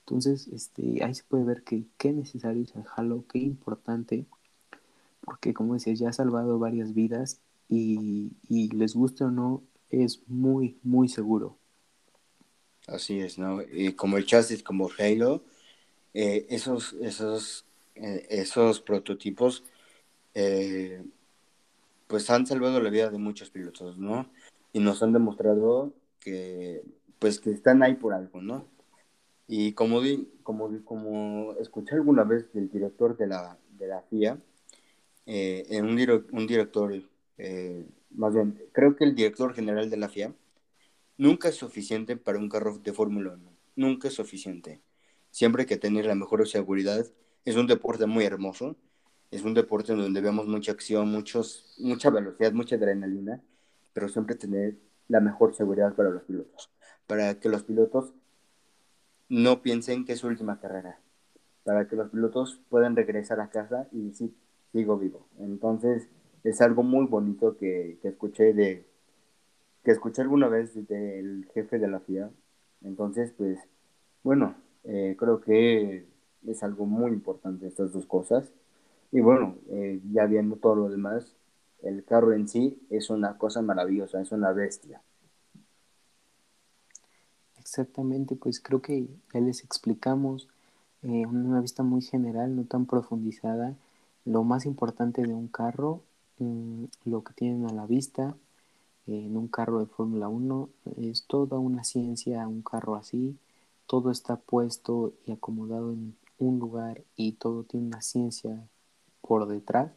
Entonces, 0.00 0.48
este, 0.48 1.04
ahí 1.04 1.14
se 1.14 1.24
puede 1.24 1.44
ver 1.44 1.62
que 1.64 1.84
qué 1.96 2.12
necesario 2.12 2.62
es 2.64 2.74
el 2.76 2.84
halo, 2.96 3.24
qué 3.28 3.38
importante 3.38 4.26
porque 5.28 5.52
como 5.52 5.74
decías, 5.74 5.98
ya 5.98 6.08
ha 6.08 6.12
salvado 6.14 6.58
varias 6.58 6.94
vidas 6.94 7.40
y, 7.68 8.32
les 8.48 8.94
guste 8.94 9.24
o 9.24 9.30
no, 9.30 9.62
es 9.90 10.22
muy, 10.26 10.78
muy 10.82 11.08
seguro. 11.10 11.57
Así 12.88 13.20
es, 13.20 13.38
¿no? 13.38 13.60
Y 13.70 13.92
como 13.92 14.16
el 14.16 14.24
chasis, 14.24 14.62
como 14.62 14.88
Halo, 14.98 15.42
eh, 16.14 16.46
esos, 16.48 16.94
esos, 17.02 17.66
eh, 17.94 18.26
esos 18.30 18.80
prototipos, 18.80 19.62
eh, 20.34 21.04
pues 22.06 22.30
han 22.30 22.46
salvado 22.46 22.80
la 22.80 22.88
vida 22.88 23.10
de 23.10 23.18
muchos 23.18 23.50
pilotos, 23.50 23.98
¿no? 23.98 24.30
Y 24.72 24.80
nos 24.80 25.02
han 25.02 25.12
demostrado 25.12 25.92
que, 26.18 26.82
pues, 27.18 27.40
que 27.40 27.50
están 27.50 27.82
ahí 27.82 27.94
por 27.94 28.14
algo, 28.14 28.40
¿no? 28.40 28.64
Y 29.46 29.72
como, 29.72 30.00
di, 30.00 30.26
como, 30.42 30.82
como 30.84 31.54
escuché 31.60 31.94
alguna 31.94 32.24
vez 32.24 32.50
del 32.54 32.70
director 32.70 33.18
de 33.18 33.26
la, 33.26 33.58
de 33.78 33.86
la 33.86 34.00
FIA, 34.00 34.38
eh, 35.26 35.66
en 35.68 35.84
un, 35.84 36.26
un 36.32 36.46
director, 36.46 37.02
más 38.12 38.32
bien, 38.32 38.58
creo 38.72 38.96
que 38.96 39.04
el 39.04 39.14
director 39.14 39.52
general 39.54 39.90
de 39.90 39.96
la 39.98 40.08
FIA 40.08 40.32
nunca 41.18 41.48
es 41.48 41.56
suficiente 41.56 42.16
para 42.16 42.38
un 42.38 42.48
carro 42.48 42.78
de 42.78 42.92
Fórmula 42.92 43.34
1. 43.34 43.52
Nunca 43.76 44.08
es 44.08 44.14
suficiente. 44.14 44.80
Siempre 45.30 45.62
hay 45.62 45.66
que 45.66 45.76
tener 45.76 46.06
la 46.06 46.14
mejor 46.14 46.46
seguridad. 46.48 47.04
Es 47.44 47.56
un 47.56 47.66
deporte 47.66 48.06
muy 48.06 48.24
hermoso. 48.24 48.76
Es 49.30 49.42
un 49.42 49.52
deporte 49.52 49.92
en 49.92 49.98
donde 49.98 50.22
vemos 50.22 50.46
mucha 50.46 50.72
acción, 50.72 51.10
muchos, 51.12 51.74
mucha 51.78 52.08
velocidad, 52.08 52.52
mucha 52.52 52.76
adrenalina, 52.76 53.42
pero 53.92 54.08
siempre 54.08 54.36
tener 54.36 54.78
la 55.06 55.20
mejor 55.20 55.54
seguridad 55.54 55.94
para 55.94 56.08
los 56.08 56.22
pilotos. 56.22 56.70
Para 57.06 57.38
que 57.38 57.50
los 57.50 57.62
pilotos 57.62 58.14
no 59.28 59.60
piensen 59.60 60.06
que 60.06 60.14
es 60.14 60.20
su 60.20 60.28
última 60.28 60.60
carrera. 60.60 60.98
Para 61.64 61.86
que 61.86 61.96
los 61.96 62.08
pilotos 62.08 62.62
puedan 62.70 62.96
regresar 62.96 63.40
a 63.40 63.50
casa 63.50 63.86
y 63.92 64.08
decir, 64.08 64.34
sigo 64.72 64.96
vivo. 64.96 65.28
Entonces, 65.38 66.08
es 66.42 66.60
algo 66.62 66.82
muy 66.82 67.06
bonito 67.06 67.56
que, 67.58 67.98
que 68.00 68.08
escuché 68.08 68.54
de 68.54 68.86
que 69.84 69.92
escuché 69.92 70.22
alguna 70.22 70.48
vez 70.48 70.74
del 70.88 71.46
jefe 71.54 71.78
de 71.78 71.88
la 71.88 72.00
FIA. 72.00 72.30
Entonces, 72.82 73.32
pues, 73.36 73.58
bueno, 74.22 74.54
eh, 74.84 75.16
creo 75.18 75.40
que 75.40 76.06
es 76.46 76.62
algo 76.62 76.86
muy 76.86 77.12
importante 77.12 77.66
estas 77.66 77.92
dos 77.92 78.06
cosas. 78.06 78.52
Y 79.12 79.20
bueno, 79.20 79.56
eh, 79.70 80.00
ya 80.12 80.26
viendo 80.26 80.56
todo 80.56 80.74
lo 80.76 80.88
demás, 80.88 81.34
el 81.82 82.04
carro 82.04 82.32
en 82.32 82.48
sí 82.48 82.80
es 82.90 83.10
una 83.10 83.38
cosa 83.38 83.62
maravillosa, 83.62 84.20
es 84.20 84.32
una 84.32 84.52
bestia. 84.52 85.02
Exactamente, 87.58 88.34
pues 88.36 88.60
creo 88.60 88.80
que 88.80 89.06
ya 89.32 89.40
les 89.40 89.62
explicamos 89.62 90.48
eh, 91.02 91.26
una 91.26 91.60
vista 91.60 91.82
muy 91.82 92.02
general, 92.02 92.56
no 92.56 92.64
tan 92.64 92.86
profundizada, 92.86 93.76
lo 94.24 94.42
más 94.42 94.66
importante 94.66 95.22
de 95.22 95.34
un 95.34 95.48
carro, 95.48 96.02
mm, 96.38 96.84
lo 97.04 97.22
que 97.24 97.34
tienen 97.34 97.66
a 97.66 97.72
la 97.72 97.86
vista 97.86 98.36
en 99.08 99.36
un 99.36 99.48
carro 99.48 99.80
de 99.80 99.86
Fórmula 99.86 100.28
1, 100.28 100.68
es 100.98 101.24
toda 101.26 101.58
una 101.58 101.84
ciencia 101.84 102.46
un 102.46 102.62
carro 102.62 102.96
así, 102.96 103.36
todo 103.86 104.10
está 104.10 104.36
puesto 104.36 105.14
y 105.26 105.32
acomodado 105.32 105.92
en 105.92 106.16
un 106.38 106.58
lugar 106.58 107.02
y 107.16 107.32
todo 107.32 107.64
tiene 107.64 107.86
una 107.86 108.02
ciencia 108.02 108.68
por 109.22 109.48
detrás, 109.48 109.90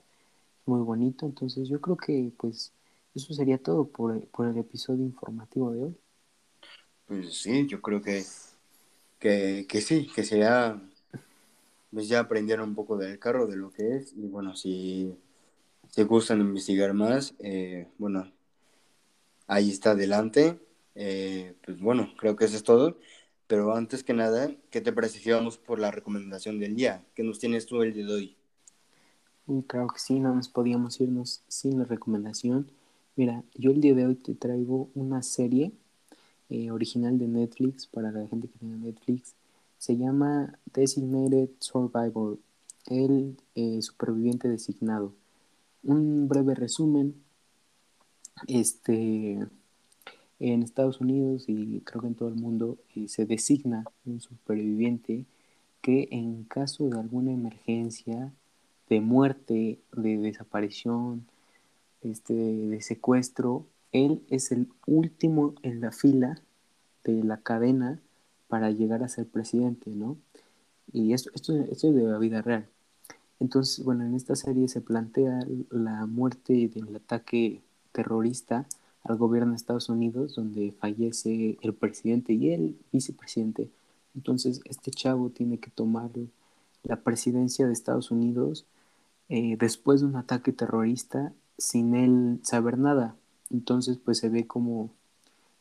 muy 0.65 0.81
bonito, 0.81 1.25
entonces 1.25 1.69
yo 1.69 1.81
creo 1.81 1.97
que 1.97 2.31
pues 2.37 2.73
eso 3.15 3.33
sería 3.33 3.57
todo 3.57 3.85
por, 3.87 4.25
por 4.27 4.47
el 4.47 4.57
episodio 4.57 5.03
informativo 5.03 5.71
de 5.71 5.83
hoy. 5.83 5.97
Pues 7.07 7.41
sí, 7.41 7.67
yo 7.67 7.81
creo 7.81 8.01
que, 8.01 8.23
que, 9.19 9.65
que 9.67 9.81
sí, 9.81 10.07
que 10.15 10.23
sería, 10.23 10.81
pues 11.91 12.07
ya 12.07 12.19
aprendieron 12.21 12.69
un 12.69 12.75
poco 12.75 12.97
del 12.97 13.19
carro, 13.19 13.47
de 13.47 13.57
lo 13.57 13.71
que 13.71 13.97
es, 13.97 14.13
y 14.13 14.27
bueno, 14.27 14.55
si, 14.55 15.13
si 15.89 16.03
gustan 16.03 16.41
investigar 16.41 16.93
más, 16.93 17.35
eh, 17.39 17.87
bueno, 17.97 18.31
ahí 19.51 19.69
está 19.69 19.91
adelante. 19.91 20.59
Eh, 20.95 21.55
pues 21.65 21.79
bueno, 21.79 22.09
creo 22.17 22.35
que 22.35 22.45
eso 22.45 22.55
es 22.55 22.63
todo. 22.63 22.97
Pero 23.47 23.75
antes 23.75 24.03
que 24.03 24.13
nada, 24.13 24.49
¿qué 24.69 24.79
te 24.79 24.93
parece 24.93 25.29
vamos 25.33 25.57
por 25.57 25.77
la 25.77 25.91
recomendación 25.91 26.57
del 26.57 26.75
día? 26.75 27.03
¿Qué 27.13 27.21
nos 27.23 27.37
tienes 27.37 27.65
tú 27.65 27.81
el 27.81 27.93
día 27.93 28.05
de 28.05 28.13
hoy? 28.13 28.37
Y 29.47 29.63
claro 29.63 29.87
que 29.87 29.99
sí, 29.99 30.19
no 30.19 30.33
nos 30.33 30.47
podíamos 30.47 31.01
irnos 31.01 31.43
sin 31.49 31.79
la 31.79 31.83
recomendación. 31.83 32.71
Mira, 33.17 33.43
yo 33.55 33.71
el 33.71 33.81
día 33.81 33.93
de 33.93 34.05
hoy 34.05 34.15
te 34.15 34.35
traigo 34.35 34.89
una 34.95 35.21
serie 35.21 35.73
eh, 36.49 36.71
original 36.71 37.19
de 37.19 37.27
Netflix 37.27 37.87
para 37.87 38.09
la 38.11 38.25
gente 38.27 38.47
que 38.47 38.57
tiene 38.57 38.77
Netflix. 38.77 39.35
Se 39.77 39.97
llama 39.97 40.57
Designated 40.73 41.49
Survivor, 41.59 42.39
el 42.85 43.35
eh, 43.55 43.81
superviviente 43.81 44.47
designado. 44.47 45.13
Un 45.83 46.29
breve 46.29 46.55
resumen. 46.55 47.15
Este, 48.47 49.39
en 50.41 50.63
Estados 50.63 50.99
Unidos 51.01 51.45
y 51.47 51.81
creo 51.81 52.01
que 52.01 52.07
en 52.07 52.15
todo 52.15 52.29
el 52.29 52.35
mundo 52.35 52.77
eh, 52.95 53.07
se 53.07 53.25
designa 53.25 53.85
un 54.05 54.21
superviviente 54.21 55.25
que 55.81 56.07
en 56.11 56.43
caso 56.45 56.89
de 56.89 56.99
alguna 56.99 57.31
emergencia, 57.31 58.31
de 58.89 59.01
muerte, 59.01 59.79
de 59.93 60.17
desaparición, 60.17 61.25
este, 62.01 62.33
de 62.33 62.81
secuestro, 62.81 63.65
él 63.91 64.23
es 64.29 64.51
el 64.51 64.67
último 64.85 65.55
en 65.63 65.81
la 65.81 65.91
fila 65.91 66.41
de 67.03 67.23
la 67.23 67.37
cadena 67.37 67.99
para 68.47 68.71
llegar 68.71 69.03
a 69.03 69.09
ser 69.09 69.27
presidente, 69.27 69.91
¿no? 69.91 70.17
Y 70.91 71.13
esto, 71.13 71.29
esto, 71.33 71.55
esto 71.55 71.87
es 71.89 71.95
de 71.95 72.03
la 72.03 72.17
vida 72.17 72.41
real. 72.41 72.67
Entonces, 73.39 73.83
bueno, 73.85 74.05
en 74.05 74.15
esta 74.15 74.35
serie 74.35 74.67
se 74.67 74.81
plantea 74.81 75.39
la 75.69 76.05
muerte 76.05 76.67
del 76.67 76.95
ataque 76.95 77.61
terrorista 77.91 78.67
al 79.03 79.17
gobierno 79.17 79.51
de 79.51 79.57
Estados 79.57 79.89
Unidos, 79.89 80.35
donde 80.35 80.73
fallece 80.79 81.57
el 81.61 81.73
presidente 81.73 82.33
y 82.33 82.51
el 82.53 82.77
vicepresidente. 82.91 83.69
Entonces, 84.15 84.61
este 84.65 84.91
chavo 84.91 85.29
tiene 85.29 85.57
que 85.59 85.71
tomar 85.71 86.11
la 86.83 86.97
presidencia 86.97 87.67
de 87.67 87.73
Estados 87.73 88.11
Unidos 88.11 88.65
eh, 89.29 89.55
después 89.57 90.01
de 90.01 90.07
un 90.07 90.15
ataque 90.15 90.51
terrorista 90.51 91.33
sin 91.57 91.95
él 91.95 92.39
saber 92.43 92.77
nada. 92.77 93.15
Entonces, 93.49 93.97
pues 93.97 94.17
se 94.19 94.29
ve 94.29 94.47
cómo, 94.47 94.91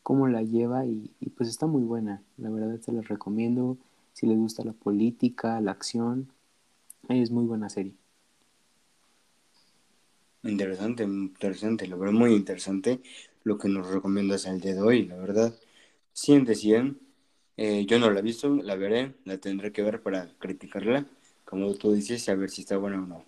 cómo 0.03 0.27
la 0.27 0.43
lleva 0.43 0.85
y, 0.85 1.11
pues 1.37 1.49
está 1.49 1.67
muy 1.67 1.83
buena. 1.83 2.21
La 2.37 2.49
verdad 2.49 2.79
se 2.81 2.91
la 2.91 3.01
recomiendo. 3.01 3.77
Si 4.13 4.27
les 4.27 4.37
gusta 4.37 4.63
la 4.63 4.73
política, 4.73 5.61
la 5.61 5.71
acción, 5.71 6.27
es 7.09 7.31
muy 7.31 7.45
buena 7.45 7.69
serie. 7.69 8.00
Interesante, 10.43 11.03
interesante, 11.03 11.87
lo 11.87 11.97
veo 11.99 12.11
muy 12.11 12.33
interesante 12.33 13.01
lo 13.43 13.57
que 13.57 13.69
nos 13.69 13.87
recomiendas 13.91 14.45
el 14.45 14.59
día 14.59 14.73
de 14.75 14.81
hoy, 14.81 15.05
la 15.07 15.15
verdad. 15.17 15.53
100 16.13 16.45
de 16.45 16.55
100. 16.55 16.99
Eh, 17.57 17.85
yo 17.87 17.99
no 17.99 18.09
la 18.11 18.19
he 18.19 18.23
visto, 18.23 18.55
la 18.55 18.75
veré, 18.75 19.15
la 19.25 19.37
tendré 19.39 19.71
que 19.71 19.83
ver 19.83 20.01
para 20.01 20.29
criticarla, 20.39 21.05
como 21.45 21.73
tú 21.75 21.93
dices, 21.93 22.27
a 22.29 22.35
ver 22.35 22.49
si 22.49 22.61
está 22.61 22.77
buena 22.77 23.03
o 23.03 23.07
no. 23.07 23.25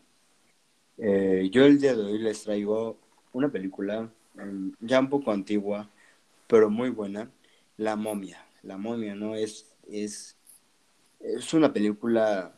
Eh, 0.98 1.50
yo 1.52 1.66
el 1.66 1.80
día 1.80 1.96
de 1.96 2.04
hoy 2.04 2.20
les 2.20 2.44
traigo 2.44 2.98
una 3.34 3.50
película 3.52 4.10
mm, 4.36 4.70
ya 4.82 5.00
un 5.00 5.10
poco 5.10 5.32
antigua, 5.32 5.90
pero 6.48 6.70
muy 6.70 6.90
buena, 6.90 7.32
La 7.78 7.96
momia. 7.96 8.46
La 8.64 8.78
momia, 8.78 9.16
¿no? 9.16 9.36
Es, 9.36 9.74
es, 9.90 10.38
es 11.22 11.54
una 11.54 11.74
película 11.74 12.56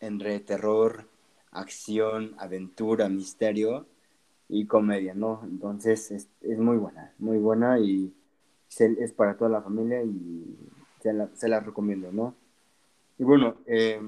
entre 0.00 0.40
terror, 0.40 1.08
acción, 1.52 2.34
aventura, 2.38 3.08
misterio 3.08 3.86
y 4.48 4.66
comedia, 4.66 5.14
¿no? 5.14 5.42
Entonces 5.44 6.10
es, 6.10 6.28
es 6.42 6.58
muy 6.58 6.76
buena, 6.76 7.12
muy 7.18 7.38
buena 7.38 7.78
y 7.78 8.12
es 8.78 9.12
para 9.12 9.36
toda 9.36 9.50
la 9.50 9.62
familia 9.62 10.02
y 10.02 10.56
se 11.00 11.12
la, 11.12 11.28
se 11.34 11.48
la 11.48 11.60
recomiendo, 11.60 12.12
¿no? 12.12 12.34
Y 13.18 13.24
bueno, 13.24 13.56
eh, 13.66 14.00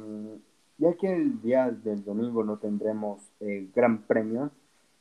ya 0.79 0.94
que 0.94 1.12
el 1.12 1.40
día 1.40 1.70
del 1.70 2.05
domingo 2.05 2.44
no 2.44 2.59
tendremos 2.59 3.20
eh, 3.40 3.68
gran 3.74 4.03
premio, 4.03 4.51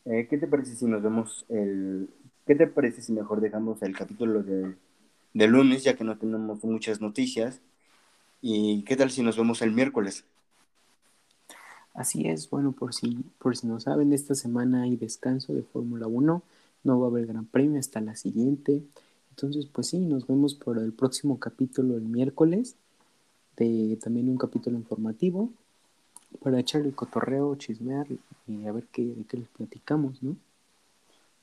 eh, 0.05 0.27
¿qué 0.29 0.37
te 0.37 0.47
parece 0.47 0.75
si 0.75 0.85
nos 0.85 1.01
vemos 1.01 1.45
el... 1.49 2.09
¿Qué 2.45 2.55
te 2.55 2.65
parece 2.67 3.01
si 3.01 3.11
mejor 3.11 3.41
dejamos 3.41 3.81
el 3.81 3.93
capítulo 3.93 4.41
de, 4.41 4.73
de 5.33 5.47
lunes, 5.47 5.83
ya 5.83 5.97
que 5.97 6.05
no 6.05 6.17
tenemos 6.17 6.63
muchas 6.63 7.01
noticias? 7.01 7.61
¿Y 8.41 8.83
qué 8.83 8.95
tal 8.95 9.11
si 9.11 9.21
nos 9.21 9.35
vemos 9.37 9.61
el 9.61 9.73
miércoles? 9.73 10.23
Así 11.97 12.27
es, 12.27 12.51
bueno, 12.51 12.73
por 12.73 12.93
si, 12.93 13.25
por 13.39 13.57
si 13.57 13.65
no 13.65 13.79
saben, 13.79 14.13
esta 14.13 14.35
semana 14.35 14.83
hay 14.83 14.97
descanso 14.97 15.55
de 15.55 15.63
Fórmula 15.63 16.05
1, 16.05 16.43
no 16.83 16.99
va 16.99 17.07
a 17.07 17.09
haber 17.09 17.25
gran 17.25 17.47
premio 17.47 17.79
hasta 17.79 17.99
la 18.01 18.15
siguiente. 18.15 18.83
Entonces, 19.31 19.65
pues 19.65 19.87
sí, 19.87 19.97
nos 19.97 20.27
vemos 20.27 20.53
por 20.53 20.77
el 20.77 20.93
próximo 20.93 21.39
capítulo 21.39 21.97
el 21.97 22.03
miércoles, 22.03 22.75
de 23.57 23.97
también 23.99 24.29
un 24.29 24.37
capítulo 24.37 24.77
informativo, 24.77 25.49
para 26.43 26.59
echar 26.59 26.81
el 26.81 26.93
cotorreo, 26.93 27.55
chismear 27.55 28.05
y 28.47 28.67
a 28.67 28.71
ver 28.71 28.85
qué, 28.91 29.15
qué 29.27 29.37
les 29.37 29.47
platicamos, 29.47 30.21
¿no? 30.21 30.35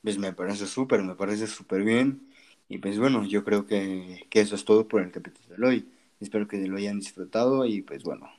Pues 0.03 0.17
me 0.17 0.31
parece 0.31 0.67
súper, 0.67 1.03
me 1.03 1.15
parece 1.15 1.47
súper 1.47 1.83
bien. 1.83 2.29
Y 2.69 2.77
pues 2.77 2.97
bueno, 2.97 3.25
yo 3.25 3.43
creo 3.43 3.65
que, 3.67 4.25
que 4.29 4.39
eso 4.39 4.55
es 4.55 4.63
todo 4.63 4.87
por 4.87 5.01
el 5.01 5.11
capítulo 5.11 5.57
de 5.57 5.67
hoy. 5.67 5.89
Espero 6.21 6.47
que 6.47 6.65
lo 6.65 6.77
hayan 6.77 6.99
disfrutado 7.01 7.65
y 7.65 7.81
pues 7.81 8.03
bueno, 8.03 8.29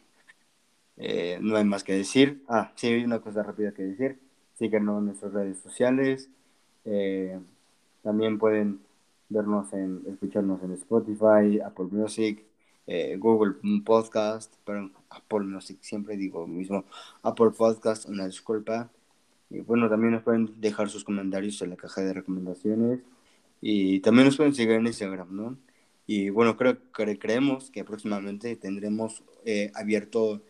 eh, 0.97 1.39
no 1.41 1.57
hay 1.57 1.65
más 1.65 1.85
que 1.85 1.93
decir. 1.95 2.43
Ah, 2.49 2.73
sí, 2.75 2.95
una 3.05 3.21
cosa 3.21 3.43
rápida 3.43 3.73
que 3.73 3.83
decir. 3.83 4.19
Síganos 4.55 4.99
en 5.01 5.07
nuestras 5.07 5.33
redes 5.33 5.59
sociales. 5.59 6.31
Eh, 6.85 7.39
también 8.03 8.39
pueden 8.39 8.81
vernos 9.29 9.73
en, 9.73 10.03
escucharnos 10.09 10.63
en 10.63 10.73
Spotify, 10.73 11.61
Apple 11.65 11.89
Music, 11.91 12.45
eh, 12.87 13.17
Google 13.19 13.57
Podcast, 13.85 14.55
pero 14.65 14.91
Apple 15.11 15.41
Music, 15.41 15.79
siempre 15.81 16.17
digo 16.17 16.41
lo 16.41 16.47
mismo, 16.47 16.85
Apple 17.23 17.51
Podcast, 17.51 18.09
una 18.09 18.27
disculpa. 18.27 18.91
Y 19.51 19.61
bueno, 19.61 19.89
también 19.89 20.13
nos 20.13 20.23
pueden 20.23 20.61
dejar 20.61 20.89
sus 20.89 21.05
comentarios 21.05 21.61
en 21.63 21.71
la 21.71 21.77
caja 21.77 22.03
de 22.03 22.15
recomendaciones. 22.15 23.01
Y 23.61 24.01
también 24.01 24.27
nos 24.27 24.37
pueden 24.37 24.55
seguir 24.55 24.75
en 24.75 24.87
Instagram, 24.87 25.29
¿no? 25.35 25.57
Y 26.07 26.31
bueno, 26.31 26.57
creo 26.57 26.79
creemos 26.93 27.71
que 27.71 27.85
próximamente 27.85 28.55
tendremos 28.57 29.25
abierto 29.75 30.41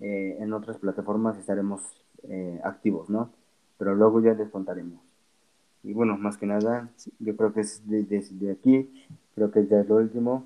eh, 0.00 0.36
en 0.40 0.52
otras 0.52 0.78
plataformas 0.78 1.38
estaremos 1.38 1.82
eh, 2.24 2.60
activos, 2.64 3.08
¿no? 3.08 3.30
Pero 3.78 3.94
luego 3.94 4.20
ya 4.20 4.34
les 4.34 4.50
contaremos. 4.50 5.00
Y 5.82 5.92
bueno, 5.92 6.16
más 6.16 6.36
que 6.36 6.46
nada, 6.46 6.90
yo 7.18 7.36
creo 7.36 7.52
que 7.52 7.60
es 7.60 7.82
desde 7.86 8.50
aquí, 8.50 9.06
creo 9.34 9.50
que 9.50 9.66
ya 9.66 9.80
es 9.80 9.88
lo 9.88 9.96
último. 9.96 10.44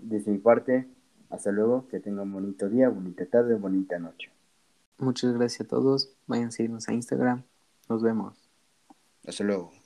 Desde 0.00 0.30
mi 0.30 0.38
parte, 0.38 0.86
hasta 1.30 1.50
luego, 1.50 1.88
que 1.88 2.00
tengan 2.00 2.28
un 2.28 2.32
bonito 2.34 2.68
día, 2.68 2.88
bonita 2.88 3.26
tarde, 3.26 3.54
bonita 3.54 3.98
noche. 3.98 4.30
Muchas 4.98 5.32
gracias 5.32 5.66
a 5.66 5.68
todos, 5.68 6.14
vayan 6.26 6.48
a 6.48 6.50
seguirnos 6.52 6.88
a 6.88 6.92
Instagram, 6.92 7.42
nos 7.88 8.02
vemos. 8.02 8.48
Hasta 9.26 9.42
luego. 9.42 9.81